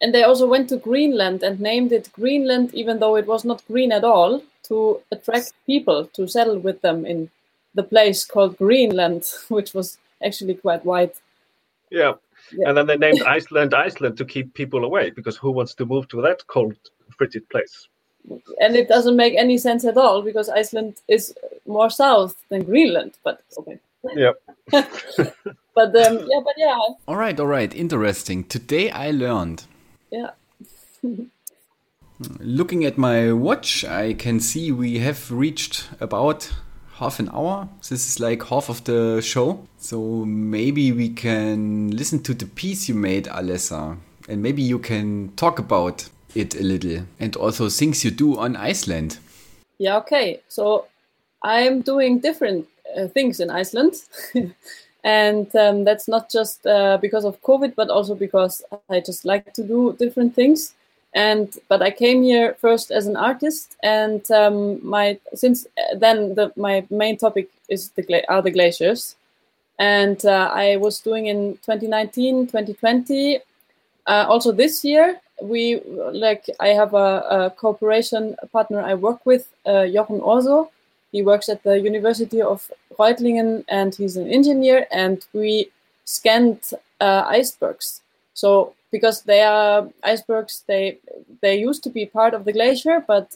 [0.01, 3.67] And they also went to Greenland and named it Greenland, even though it was not
[3.67, 7.31] green at all, to attract people to settle with them in
[7.75, 11.17] the place called Greenland, which was actually quite white.
[11.91, 12.15] Yeah.
[12.53, 12.69] Yeah.
[12.69, 16.09] And then they named Iceland Iceland to keep people away because who wants to move
[16.09, 16.77] to that cold,
[17.17, 17.89] frigid place?
[18.61, 21.35] And it doesn't make any sense at all because Iceland is
[21.67, 23.13] more south than Greenland.
[23.23, 23.79] But okay.
[24.15, 24.33] Yeah.
[25.75, 28.45] But um, yeah, but yeah, All right, all right, interesting.
[28.45, 29.65] Today I learned.
[30.13, 30.31] yeah.
[32.39, 36.53] Looking at my watch, I can see we have reached about
[36.99, 37.69] half an hour.
[37.89, 39.67] This is like half of the show.
[39.79, 43.97] So maybe we can listen to the piece you made, Alessa.
[44.29, 47.05] And maybe you can talk about it a little.
[47.19, 49.19] And also things you do on Iceland.
[49.79, 50.41] Yeah, okay.
[50.49, 50.87] So
[51.43, 53.95] I'm doing different uh, things in Iceland.
[55.05, 59.53] and um, that's not just uh, because of COVID, but also because I just like
[59.55, 60.75] to do different things.
[61.15, 66.53] And but I came here first as an artist, and um, my since then the,
[66.57, 69.15] my main topic is the are the glaciers,
[69.79, 73.39] and uh, I was doing in 2019, 2020,
[74.07, 75.81] uh, also this year we
[76.13, 76.97] like I have a,
[77.31, 80.71] a cooperation partner I work with, uh, Jochen Orso.
[81.13, 84.87] He works at the University of Reutlingen and he's an engineer.
[84.91, 85.71] And we
[86.05, 88.01] scanned uh, icebergs.
[88.35, 90.99] So because they are icebergs, they
[91.43, 93.27] they used to be part of the glacier, but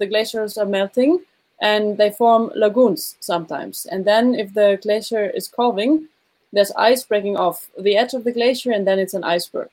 [0.00, 1.20] the glaciers are melting
[1.60, 3.86] and they form lagoons sometimes.
[3.92, 6.08] And then if the glacier is calving,
[6.54, 9.68] there's ice breaking off the edge of the glacier, and then it's an iceberg.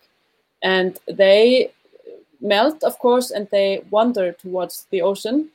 [0.62, 1.72] And they
[2.42, 5.50] melt of course and they wander towards the ocean.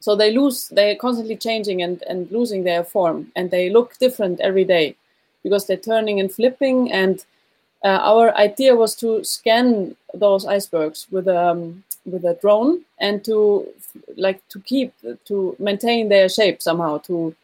[0.00, 3.30] So they lose they're constantly changing and, and losing their form.
[3.36, 4.96] And they look different every day
[5.44, 7.24] because they're turning and flipping and
[7.84, 13.66] uh, our idea was to scan those icebergs with um, with a drone and to
[14.16, 14.92] like to keep
[15.26, 17.34] to maintain their shape somehow to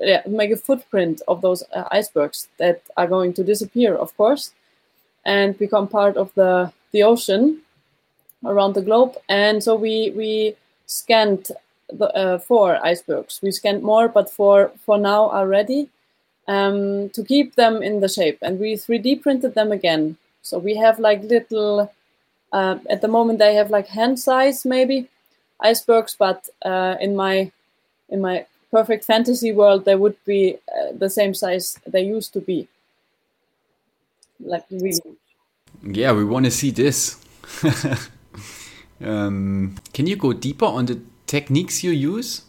[0.00, 4.52] yeah, make a footprint of those uh, icebergs that are going to disappear of course
[5.24, 7.60] and become part of the the ocean
[8.44, 9.16] around the globe.
[9.28, 10.56] And so we we
[10.86, 11.48] scanned
[11.92, 13.40] the uh, four icebergs.
[13.42, 15.88] We scanned more, but for for now are ready
[16.48, 18.38] um, to keep them in the shape.
[18.42, 20.16] And we 3D printed them again.
[20.42, 21.92] So we have like little.
[22.52, 25.08] Uh, at the moment, they have like hand size maybe
[25.60, 27.50] icebergs, but uh, in my
[28.08, 32.40] in my perfect fantasy world, they would be uh, the same size they used to
[32.40, 32.68] be.
[34.40, 35.00] Like really
[35.82, 37.16] Yeah, we want to see this.
[39.04, 42.42] um, can you go deeper on the techniques you use?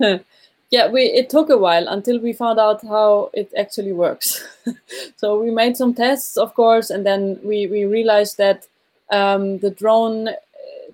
[0.72, 4.42] yeah, we it took a while until we found out how it actually works.
[5.16, 8.66] so we made some tests, of course, and then we we realized that
[9.10, 10.32] um, the drone uh,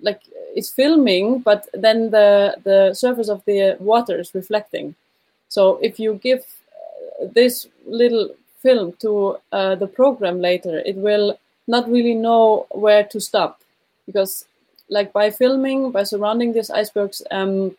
[0.01, 0.21] like
[0.53, 4.95] is filming, but then the the surface of the water is reflecting.
[5.47, 11.39] So if you give uh, this little film to uh, the program later, it will
[11.67, 13.61] not really know where to stop
[14.05, 14.45] because
[14.89, 17.75] like by filming by surrounding these icebergs um,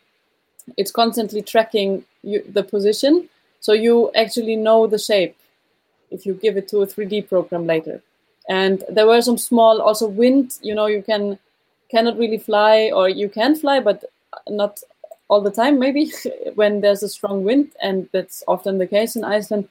[0.77, 5.35] it's constantly tracking you, the position so you actually know the shape
[6.09, 8.01] if you give it to a 3d program later.
[8.49, 11.37] And there were some small also wind you know you can
[11.89, 14.03] cannot really fly or you can fly but
[14.47, 14.79] not
[15.27, 16.11] all the time maybe
[16.55, 19.67] when there's a strong wind and that's often the case in iceland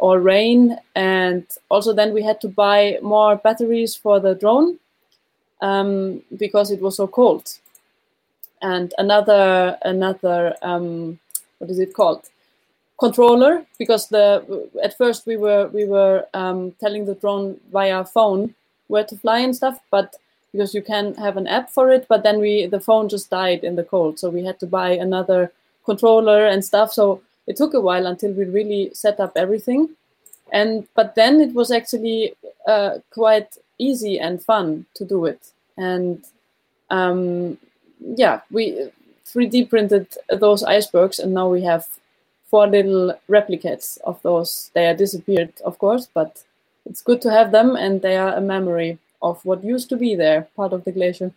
[0.00, 0.78] or rain.
[0.96, 4.78] And also then we had to buy more batteries for the drone
[5.60, 7.58] um, because it was so cold
[8.62, 11.18] and another another um,
[11.58, 12.28] what is it called?
[12.98, 18.54] Controller because the at first we were we were um, telling the drone via phone
[18.88, 20.16] where to fly and stuff but
[20.52, 23.64] because you can have an app for it but then we the phone just died
[23.64, 25.50] in the cold so we had to buy another
[25.84, 26.92] controller and stuff.
[26.92, 29.90] So it took a while until we really set up everything.
[30.52, 32.34] And but then it was actually
[32.66, 35.42] uh, quite easy and fun to do it.
[35.76, 36.24] And
[36.90, 37.58] um,
[38.16, 38.86] yeah, we uh,
[39.26, 40.06] 3D printed
[40.38, 41.86] those icebergs, and now we have
[42.46, 44.70] four little replicates of those.
[44.74, 46.42] They are disappeared, of course, but
[46.86, 50.14] it's good to have them, and they are a memory of what used to be
[50.14, 51.32] there, part of the glacier.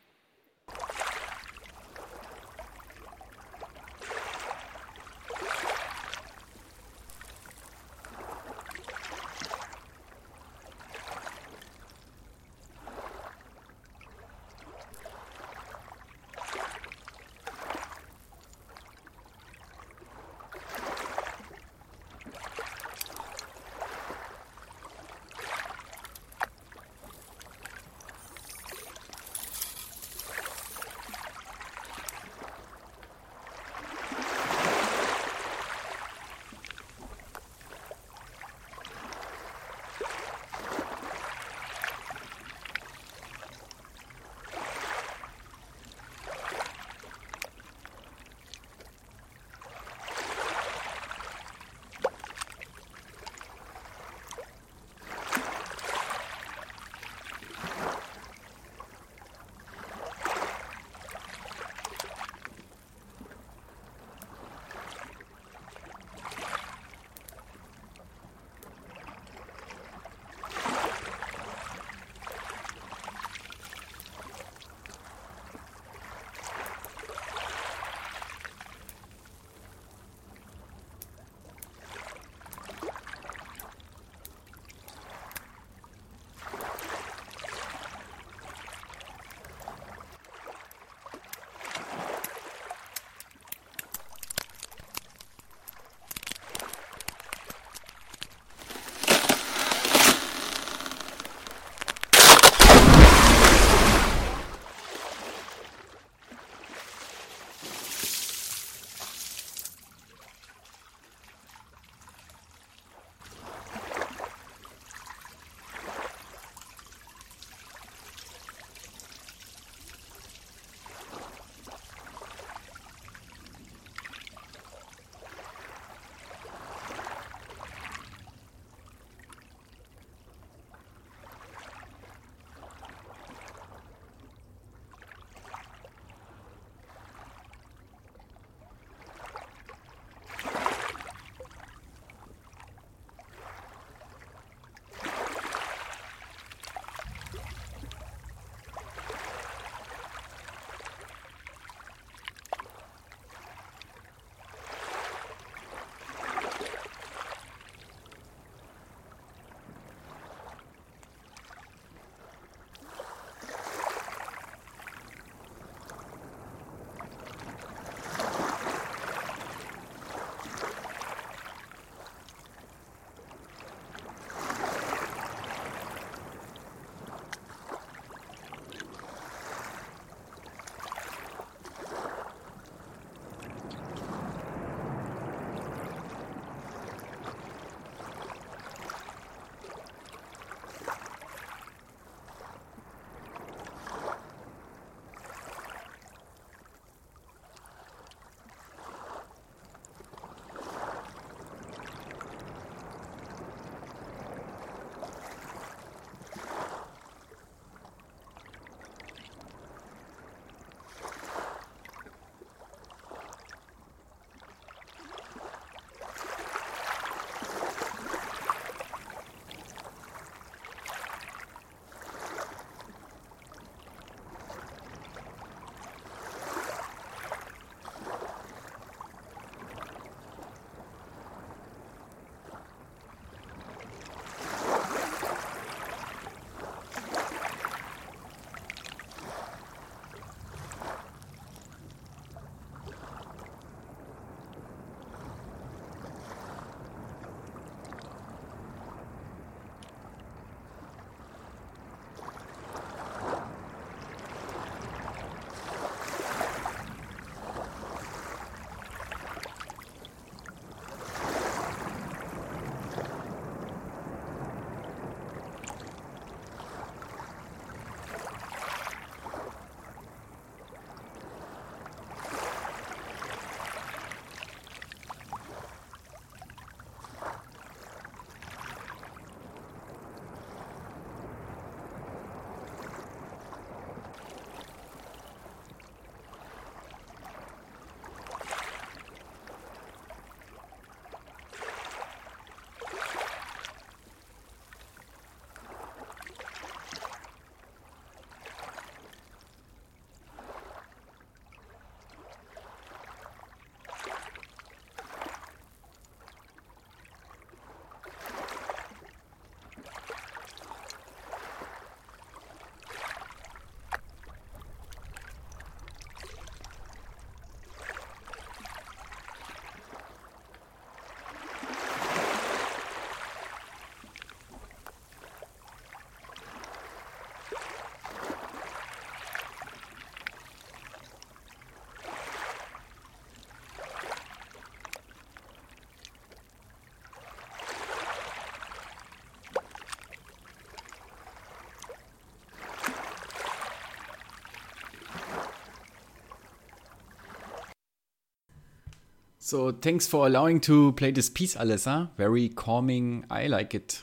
[349.54, 352.10] So thanks for allowing to play this piece, Alessa.
[352.18, 353.24] Very calming.
[353.30, 354.02] I like it.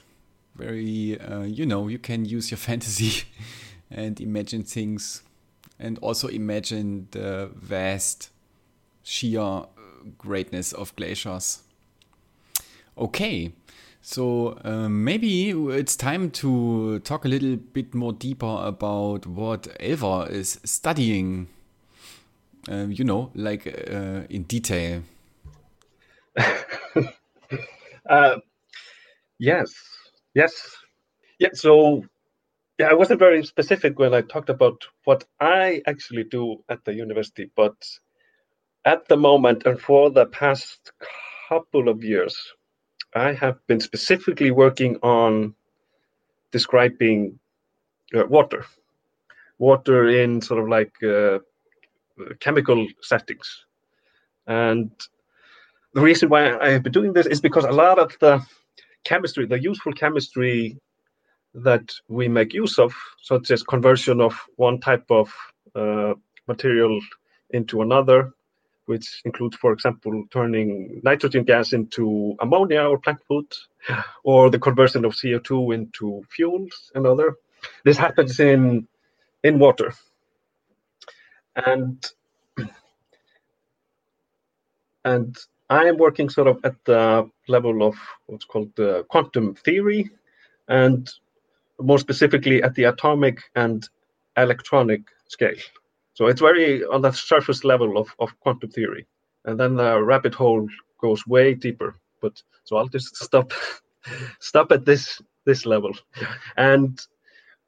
[0.55, 3.25] Very, uh, you know, you can use your fantasy
[3.91, 5.25] and imagine things,
[5.81, 8.31] and also imagine the vast,
[9.03, 9.67] sheer uh,
[10.17, 11.63] greatness of glaciers.
[12.97, 13.53] Okay,
[14.03, 20.31] so um, maybe it's time to talk a little bit more deeper about what Elvar
[20.31, 21.49] is studying.
[22.71, 25.03] Uh, you know, like uh, in detail.
[28.11, 28.37] Uh,
[29.39, 29.73] yes,
[30.35, 30.53] yes,
[31.39, 31.49] yeah.
[31.55, 32.05] So,
[32.79, 36.93] yeah, I wasn't very specific when I talked about what I actually do at the
[36.93, 37.77] university, but
[38.85, 40.93] at the moment and for the past
[41.49, 42.37] couple of years,
[43.15, 45.55] I have been specifically working on
[46.53, 47.39] describing
[48.15, 48.65] uh, water,
[49.59, 51.39] water in sort of like uh,
[52.41, 53.67] chemical settings.
[54.47, 54.91] And
[55.95, 58.45] the reason why I have been doing this is because a lot of the
[59.05, 60.79] chemistry, the useful chemistry
[61.55, 65.33] that we make use of, such as conversion of one type of
[65.75, 66.15] uh,
[66.47, 67.01] material
[67.51, 68.33] into another,
[68.87, 73.47] which includes, for example, turning nitrogen gas into ammonia or plant food,
[74.25, 77.37] or the conversion of CO2 into fuels and other.
[77.85, 78.87] This happens in
[79.43, 79.93] in water.
[81.57, 82.05] And
[85.05, 85.37] and
[85.71, 87.95] I am working sort of at the level of
[88.27, 90.11] what's called the quantum theory,
[90.69, 91.09] and
[91.79, 93.89] more specifically at the atomic and
[94.37, 95.55] electronic scale.
[96.15, 99.07] So it's very on the surface level of, of quantum theory.
[99.45, 100.69] And then the rabbit hole
[101.01, 101.95] goes way deeper.
[102.21, 103.53] But so I'll just stop
[104.41, 105.93] stop at this this level.
[106.57, 107.01] And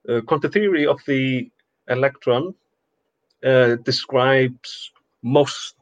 [0.08, 1.48] uh, quantum theory of the
[1.88, 2.52] electron
[3.44, 4.90] uh, describes
[5.22, 5.76] most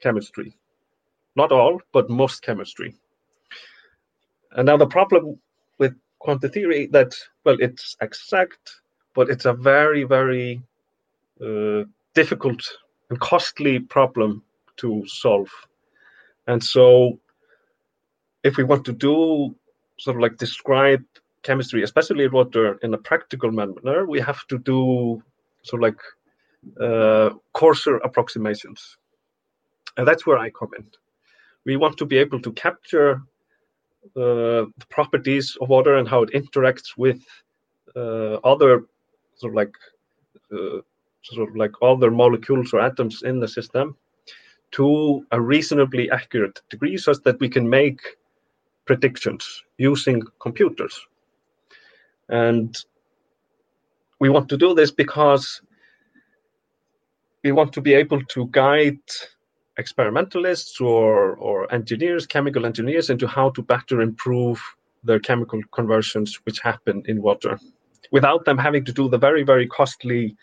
[0.00, 0.57] chemistry.
[1.38, 2.94] Not all, but most chemistry.
[4.50, 5.38] And now the problem
[5.78, 7.14] with quantum theory that
[7.44, 8.80] well, it's exact,
[9.14, 10.60] but it's a very, very
[11.40, 11.84] uh,
[12.14, 12.62] difficult
[13.08, 14.42] and costly problem
[14.78, 15.48] to solve.
[16.48, 17.20] And so,
[18.42, 19.54] if we want to do
[20.00, 21.04] sort of like describe
[21.44, 25.22] chemistry, especially water, in a practical manner, we have to do
[25.62, 26.00] sort of like
[26.80, 28.96] uh, coarser approximations.
[29.96, 30.86] And that's where I come in.
[31.68, 33.20] We want to be able to capture
[34.16, 37.20] uh, the properties of water and how it interacts with
[37.94, 38.84] uh, other
[39.34, 39.74] sort of like
[40.50, 40.80] uh,
[41.20, 43.96] sort of like other molecules or atoms in the system
[44.70, 48.00] to a reasonably accurate degree such that we can make
[48.86, 50.98] predictions using computers.
[52.30, 52.74] And
[54.20, 55.60] we want to do this because
[57.44, 59.04] we want to be able to guide
[59.78, 64.60] experimentalists or, or engineers, chemical engineers, into how to better improve
[65.04, 67.58] their chemical conversions which happen in water
[68.10, 70.36] without them having to do the very, very costly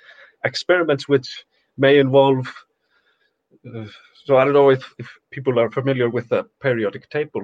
[0.43, 1.45] experiments which
[1.77, 2.47] may involve.
[3.65, 3.85] Uh,
[4.23, 7.43] so I don't know if, if people are familiar with the periodic table,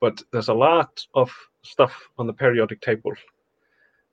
[0.00, 1.30] but there's a lot of
[1.62, 3.12] stuff on the periodic table.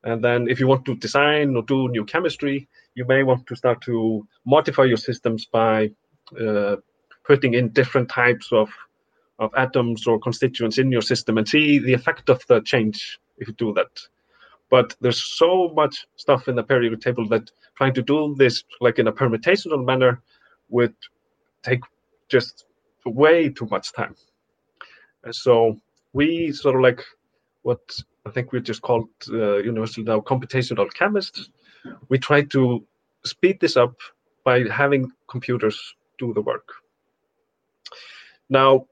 [0.04, 3.56] And then if you want to design or do new chemistry, you may want to
[3.56, 5.92] start to modify your systems by
[7.26, 8.70] putting in different types of,
[9.40, 13.48] of atoms or constituents in your system and see the effect of the change if
[13.48, 14.00] you do that.
[14.70, 19.00] But there's so much stuff in the periodic table that trying to do this like
[19.00, 20.22] in a permutational manner
[20.70, 20.96] would
[21.64, 21.82] take
[22.30, 22.66] just
[23.06, 24.16] way too much time.
[25.24, 25.80] And so
[26.14, 27.02] we sort of like
[27.62, 27.82] what
[28.26, 31.50] I think we just called uh, now computational chemists.
[32.10, 32.84] We try to
[33.24, 33.96] speed this up
[34.44, 36.68] by having computers do the work.
[38.50, 38.88] Now,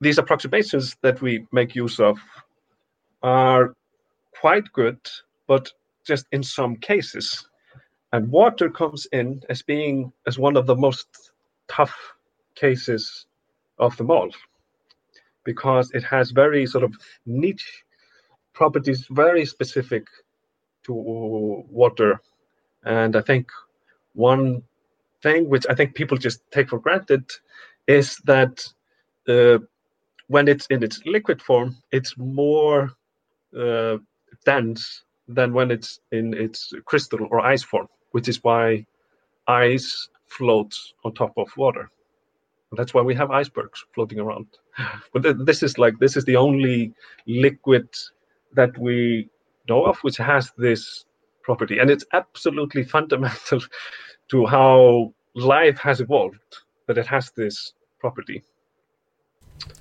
[0.00, 2.18] these approximations that we make use of
[3.22, 3.74] are
[4.38, 4.98] quite good,
[5.46, 5.72] but
[6.06, 7.48] just in some cases.
[8.12, 11.32] And water comes in as being as one of the most
[11.68, 11.96] tough
[12.54, 13.26] cases
[13.78, 14.30] of them all,
[15.44, 16.94] because it has very sort of
[17.26, 17.84] niche
[18.52, 20.06] properties, very specific
[20.84, 22.20] to water.
[22.84, 23.48] And I think
[24.12, 24.62] one
[25.24, 27.24] thing which I think people just take for granted
[27.98, 28.54] is that
[29.28, 29.58] uh,
[30.28, 32.90] when it's in its liquid form, it's more
[33.58, 33.96] uh,
[34.44, 38.86] dense than when it's in its crystal or ice form, which is why
[39.48, 41.90] ice floats on top of water.
[42.70, 44.46] And that's why we have icebergs floating around.
[45.12, 46.92] But this is like this is the only
[47.26, 47.88] liquid
[48.58, 49.28] that we
[49.68, 51.06] know of which has this
[51.42, 53.60] property, and it's absolutely fundamental
[54.30, 58.42] to how life has evolved that it has this property.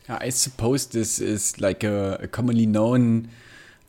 [0.07, 3.29] I suppose this is like a, a commonly known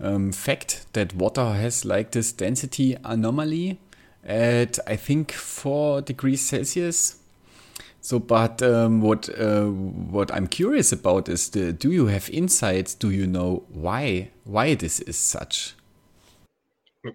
[0.00, 3.78] um, fact that water has like this density anomaly
[4.24, 7.20] at I think four degrees Celsius.
[8.00, 12.94] So, but um, what uh, what I'm curious about is the do you have insights?
[12.94, 15.74] Do you know why why this is such?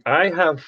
[0.05, 0.63] I have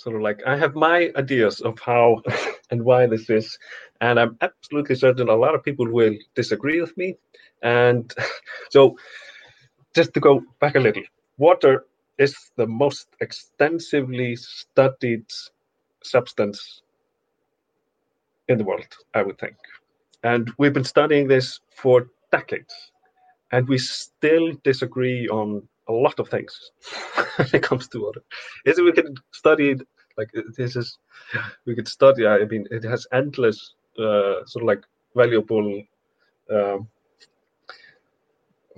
[0.00, 2.22] sort of like I have my ideas of how
[2.70, 3.58] and why this is,
[4.00, 7.16] and I'm absolutely certain a lot of people will disagree with me.
[7.62, 8.12] And
[8.70, 8.96] so,
[9.94, 11.02] just to go back a little,
[11.38, 11.84] water
[12.18, 15.24] is the most extensively studied
[16.02, 16.82] substance
[18.48, 19.56] in the world, I would think.
[20.22, 22.74] And we've been studying this for decades,
[23.52, 26.52] and we still disagree on a lot of things
[27.36, 28.22] when it comes to water.
[28.64, 29.76] Is we can study
[30.16, 30.98] like this is
[31.66, 32.26] we could study.
[32.26, 34.84] I mean, it has endless uh, sort of like
[35.14, 35.82] valuable.
[36.50, 36.88] Um,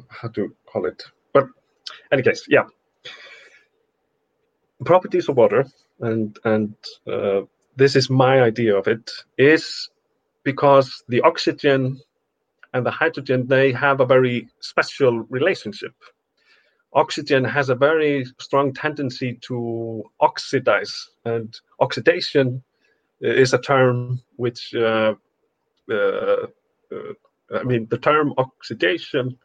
[0.09, 1.03] how to call it?
[1.33, 1.47] But
[2.13, 2.65] any case, yeah.
[4.85, 5.65] Properties of water,
[6.01, 6.75] and and
[7.07, 7.43] uh,
[7.77, 9.91] this is my idea of it, is
[10.45, 12.01] because the oxygen
[12.75, 15.95] and the hydrogen they have a very special relationship.
[16.95, 22.63] Oxygen has a very strong tendency to oxidize, and oxidation
[23.21, 25.15] is a term which uh,
[25.91, 26.47] uh,
[26.93, 27.13] uh,
[27.55, 29.39] I mean the term oxidation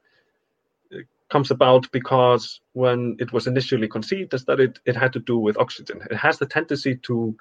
[1.29, 5.37] comes about because when it was initially conceived is that it, it had to do
[5.37, 6.01] with oxygen.
[6.09, 7.35] It has the tendency to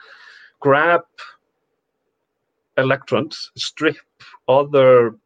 [0.60, 1.02] grab
[2.76, 3.96] electrons, strip
[4.48, 5.16] other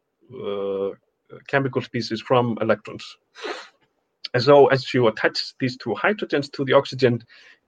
[0.45, 0.89] uh,
[1.47, 3.17] chemical species from electrons.
[4.33, 7.23] And though as you attach these two hydrogens to the oxygen,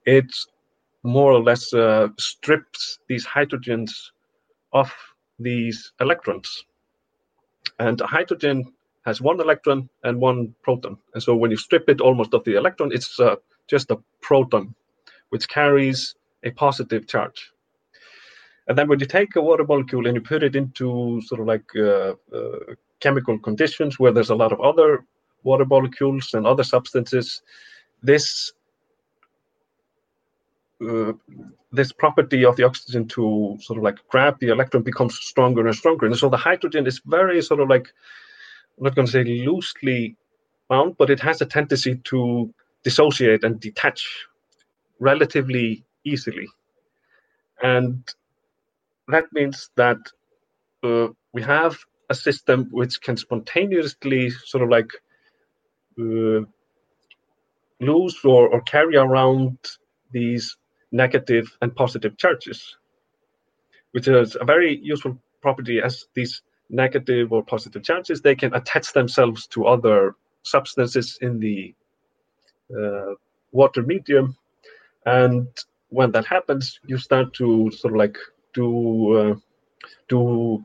[0.06, 0.32] it
[1.02, 3.90] more or less uh, strips these hydrogens
[4.72, 4.94] off
[5.38, 6.64] these electrons.
[7.78, 8.72] And a hydrogen
[9.04, 10.96] has one electron and one proton.
[11.12, 13.36] And so when you strip it almost of the electron, it's uh,
[13.68, 14.74] just a proton,
[15.28, 17.52] which carries a positive charge.
[18.66, 21.46] And then when you take a water molecule and you put it into sort of
[21.46, 25.04] like uh, uh, chemical conditions where there's a lot of other
[25.44, 27.42] water molecules and other substances,
[28.02, 28.52] this
[30.86, 31.12] uh,
[31.72, 35.76] this property of the oxygen to sort of like grab the electron becomes stronger and
[35.76, 36.06] stronger.
[36.06, 37.88] And so the hydrogen is very sort of like
[38.78, 40.16] I'm not going to say loosely
[40.68, 44.26] bound, but it has a tendency to dissociate and detach
[44.98, 46.48] relatively easily.
[47.62, 48.06] And
[49.08, 49.98] that means that
[50.82, 51.78] uh, we have
[52.10, 54.90] a system which can spontaneously sort of like
[57.80, 59.58] lose or, or carry around
[60.12, 60.56] these
[60.92, 62.76] negative and positive charges,
[63.92, 68.92] which is a very useful property as these negative or positive charges, they can attach
[68.92, 71.74] themselves to other substances in the
[72.76, 73.14] uh,
[73.52, 74.36] water medium.
[75.06, 75.48] And
[75.88, 78.16] when that happens, you start to sort of like
[78.54, 79.34] do uh,
[80.08, 80.64] do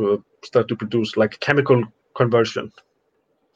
[0.00, 1.84] uh, start to produce like chemical
[2.16, 2.72] conversion,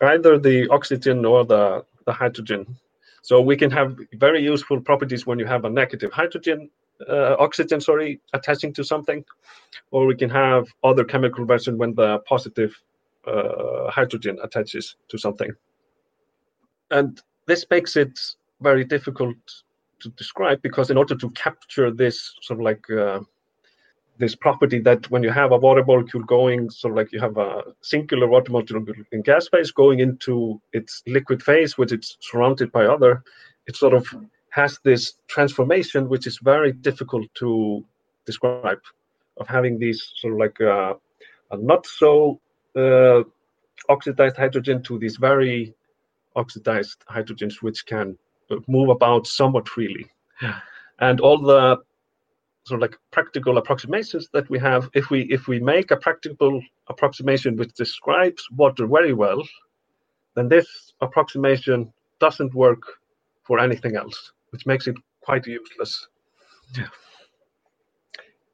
[0.01, 2.77] either the oxygen or the the hydrogen.
[3.23, 6.71] So we can have very useful properties when you have a negative hydrogen
[7.07, 9.25] uh, oxygen, sorry, attaching to something,
[9.91, 12.75] or we can have other chemical version when the positive
[13.27, 15.51] uh, hydrogen attaches to something.
[16.91, 18.19] And this makes it
[18.61, 19.37] very difficult
[20.01, 23.21] to describe because in order to capture this sort of like uh,
[24.19, 27.37] this property that when you have a water molecule going, sort of like you have
[27.37, 32.71] a singular water molecule in gas phase going into its liquid phase, which it's surrounded
[32.73, 33.23] by other,
[33.66, 34.07] it sort of
[34.51, 37.85] has this transformation which is very difficult to
[38.27, 38.81] describe
[39.37, 40.95] of having these sort of like uh,
[41.53, 42.41] not so
[42.77, 43.23] uh,
[43.89, 45.75] oxidized hydrogen to these very
[46.37, 48.16] oxidized hydrogens which can
[48.66, 50.07] move about somewhat freely.
[51.01, 51.79] And all the
[52.69, 56.62] sort of like practical approximations that we have if we if we make a practical
[56.89, 59.43] approximation which describes water very well
[60.35, 62.83] then this approximation doesn't work
[63.43, 66.09] for anything else which makes it quite useless.
[66.77, 66.89] Yeah.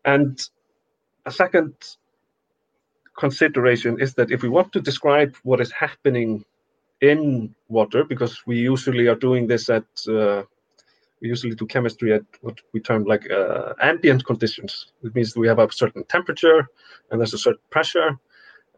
[0.04, 0.40] And
[1.26, 1.74] a second
[3.16, 6.44] consideration is that if we want to describe what is happening
[7.00, 10.42] in water, because we usually are doing this at, uh,
[11.24, 14.92] we usually do chemistry at what we term like uh, ambient conditions.
[15.02, 16.68] It means we have a certain temperature
[17.10, 18.18] and there's a certain pressure,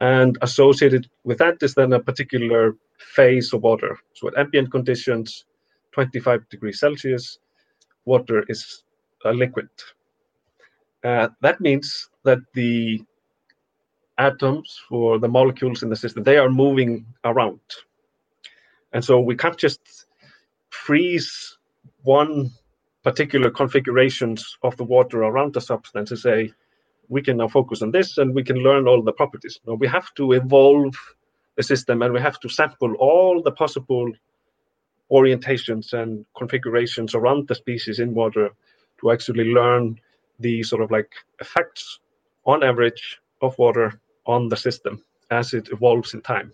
[0.01, 3.99] and associated with that is then a particular phase of water.
[4.13, 5.45] So at ambient conditions,
[5.91, 7.41] 25 degrees Celsius,
[8.05, 8.85] water is
[9.25, 9.69] a liquid.
[11.03, 13.03] Uh, that means that the
[14.19, 17.61] atoms, for the molecules in the system, they are moving around.
[18.93, 19.81] And so we can't just
[20.71, 21.56] freeze
[22.07, 22.51] one
[23.03, 26.53] particular configurations of the water around the substance and say,
[27.09, 29.61] we can now focus on this and we can learn all the properties.
[29.67, 30.95] No, we have to evolve
[31.57, 34.11] the system and we have to sample all the possible
[35.11, 38.51] orientations and configurations around the species in water
[39.01, 39.99] to actually learn
[40.41, 42.01] the sort of like effects
[42.45, 46.53] on average of water on the system as it evolves in time.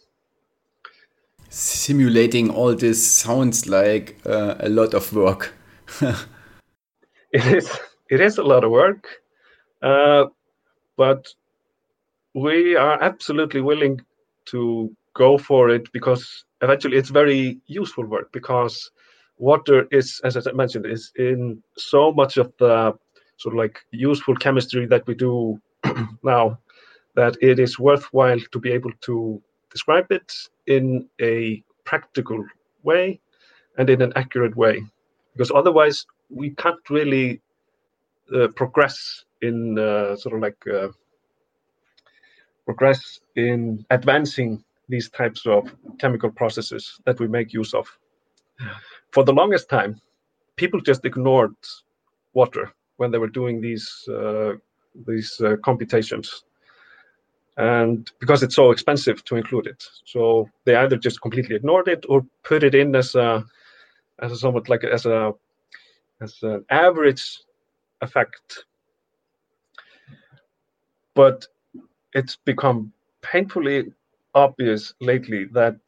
[1.55, 5.53] Simulating all this sounds like uh, a lot of work.
[6.00, 7.78] it is.
[8.09, 9.07] It is a lot of work,
[9.82, 10.24] uh,
[10.96, 11.28] but
[12.32, 14.00] we are absolutely willing
[14.46, 18.90] to go for it because eventually it's very useful work because
[19.36, 22.94] water is, as I mentioned, is in so much of the
[23.36, 25.61] sort of like useful chemistry that we do
[26.22, 26.59] now
[27.14, 29.42] that it is worthwhile to be able to
[29.73, 30.33] describe it
[30.66, 32.45] in a practical
[32.83, 33.20] way
[33.79, 34.83] and in an accurate way
[35.33, 37.41] because otherwise we can't really
[38.35, 40.89] uh, progress in uh, sort of like uh,
[42.64, 47.87] progress in advancing these types of chemical processes that we make use of.
[49.11, 50.01] For the longest time,
[50.57, 51.55] people just ignored
[52.35, 54.53] water when they were doing these uh,
[55.07, 56.45] these uh, computations,
[57.57, 62.05] and because it's so expensive to include it, so they either just completely ignored it
[62.09, 63.44] or put it in as a
[64.20, 65.32] as a somewhat like as a
[66.20, 67.40] as an average
[68.00, 68.64] effect.
[71.14, 71.46] But
[72.14, 72.92] it's become
[73.22, 73.92] painfully
[74.34, 75.78] obvious lately that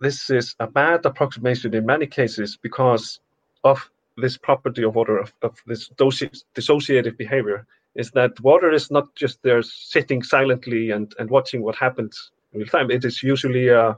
[0.00, 3.20] this is a bad approximation in many cases because
[3.64, 9.14] of this property of order of, of this dissociative behavior, is that water is not
[9.14, 12.90] just there sitting silently and, and watching what happens in real time.
[12.90, 13.94] It is usually uh,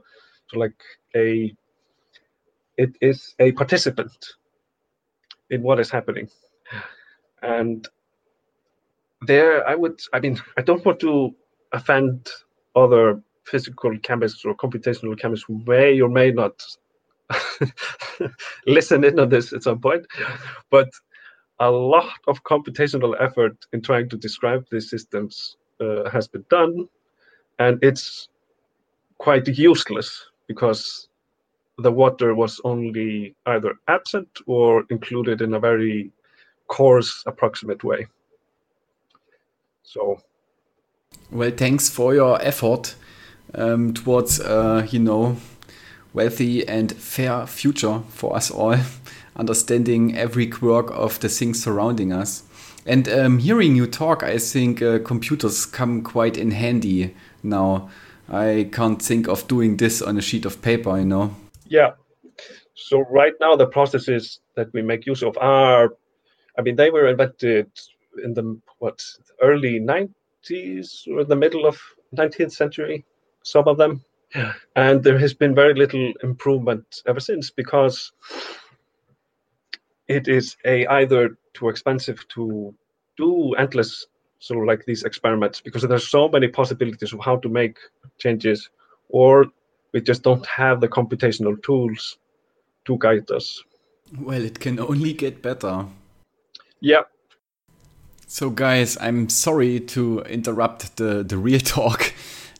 [0.54, 0.80] a, like
[1.14, 1.54] a,
[2.76, 4.16] it is a participant
[5.50, 6.28] in what is happening.
[7.42, 7.86] And
[9.22, 11.34] there, I would, I mean, I don't want to
[11.72, 12.28] offend
[12.74, 16.62] other physical chemists or computational chemists who may or may not
[18.66, 20.06] listen in on this at some point.
[20.70, 20.88] But
[21.60, 26.88] a lot of computational effort in trying to describe these systems uh, has been done,
[27.58, 28.28] and it's
[29.18, 31.08] quite useless because
[31.78, 36.10] the water was only either absent or included in a very
[36.68, 38.06] coarse, approximate way.
[39.82, 40.20] So,
[41.30, 42.94] well, thanks for your effort
[43.54, 45.36] um, towards, uh, you know,
[46.12, 48.76] wealthy and fair future for us all,
[49.36, 52.42] understanding every quirk of the things surrounding us.
[52.86, 57.88] And um, hearing you talk, I think uh, computers come quite in handy now.
[58.28, 61.34] I can't think of doing this on a sheet of paper, you know.
[61.66, 61.92] Yeah.
[62.74, 65.94] So right now the processes that we make use of are,
[66.58, 67.70] I mean, they were invented
[68.22, 69.02] in the what
[69.42, 71.80] early 90s or the middle of
[72.16, 73.04] 19th century
[73.44, 74.04] some of them.
[74.74, 78.10] And there has been very little improvement ever since because
[80.08, 82.74] it is a either too expensive to
[83.16, 84.06] do endless
[84.38, 87.78] sort of like these experiments because there's so many possibilities of how to make
[88.18, 88.68] changes,
[89.08, 89.46] or
[89.92, 92.18] we just don't have the computational tools
[92.84, 93.62] to guide us.
[94.20, 95.86] Well, it can only get better.
[96.80, 97.02] Yeah.
[98.26, 102.12] So, guys, I'm sorry to interrupt the, the real talk.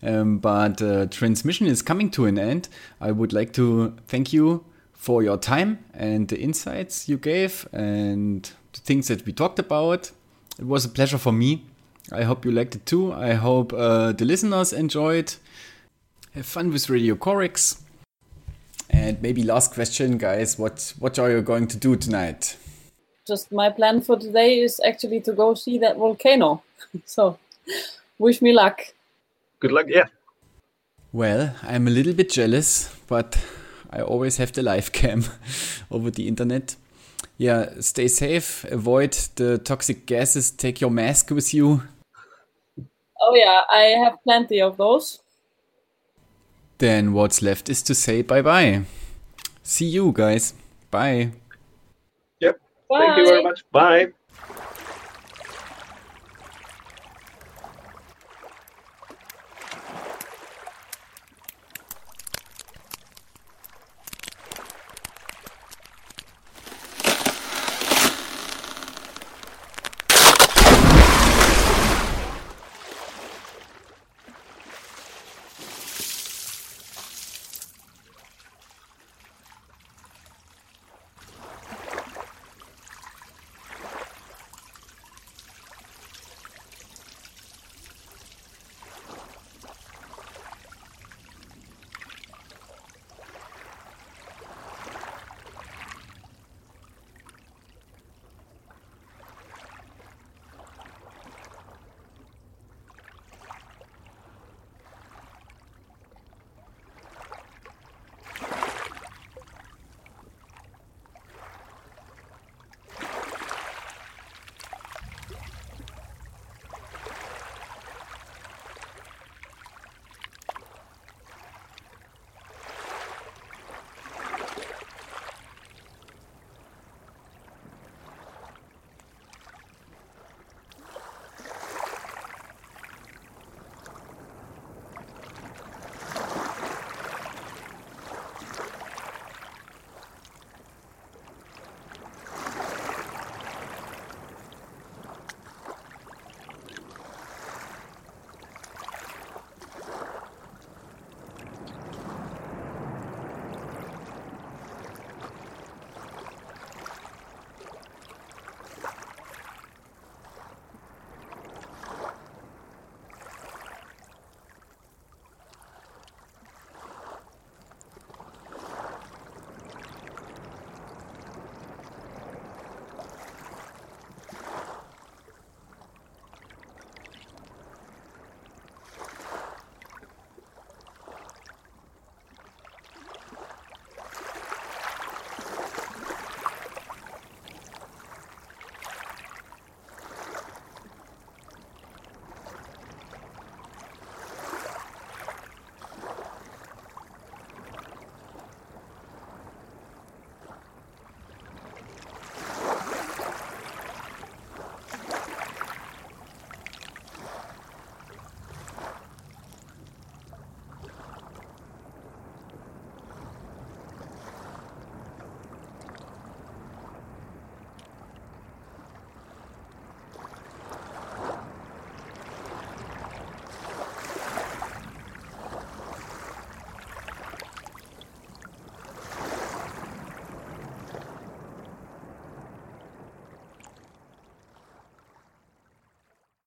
[0.03, 2.69] Um, but uh, transmission is coming to an end.
[3.01, 4.65] I would like to thank you
[5.05, 10.11] for your time and the insights you gave and the things that we talked about.
[10.59, 11.65] It was a pleasure for me.
[12.13, 13.13] I hope you liked it too.
[13.13, 15.35] I hope uh, the listeners enjoyed.
[16.35, 17.83] Have fun with Radio Corax.
[18.91, 20.59] And maybe last question, guys.
[20.59, 22.57] What what are you going to do tonight?
[23.27, 26.63] Just my plan for today is actually to go see that volcano.
[27.07, 27.39] so,
[28.19, 28.81] wish me luck
[29.65, 29.87] good luck.
[29.89, 30.09] Yeah.
[31.11, 33.39] Well, I'm a little bit jealous, but
[33.95, 35.25] I always have the live cam
[35.91, 36.77] over the internet.
[37.39, 41.83] Yeah, stay safe, avoid the toxic gases, take your mask with you.
[43.21, 45.21] Oh, yeah, I have plenty of those.
[46.79, 48.83] Then what's left is to say bye bye.
[49.63, 50.55] See you guys.
[50.91, 51.31] Bye.
[52.41, 52.61] Yep.
[52.91, 52.99] Bye.
[52.99, 53.65] Thank you very much.
[53.71, 54.09] Bye.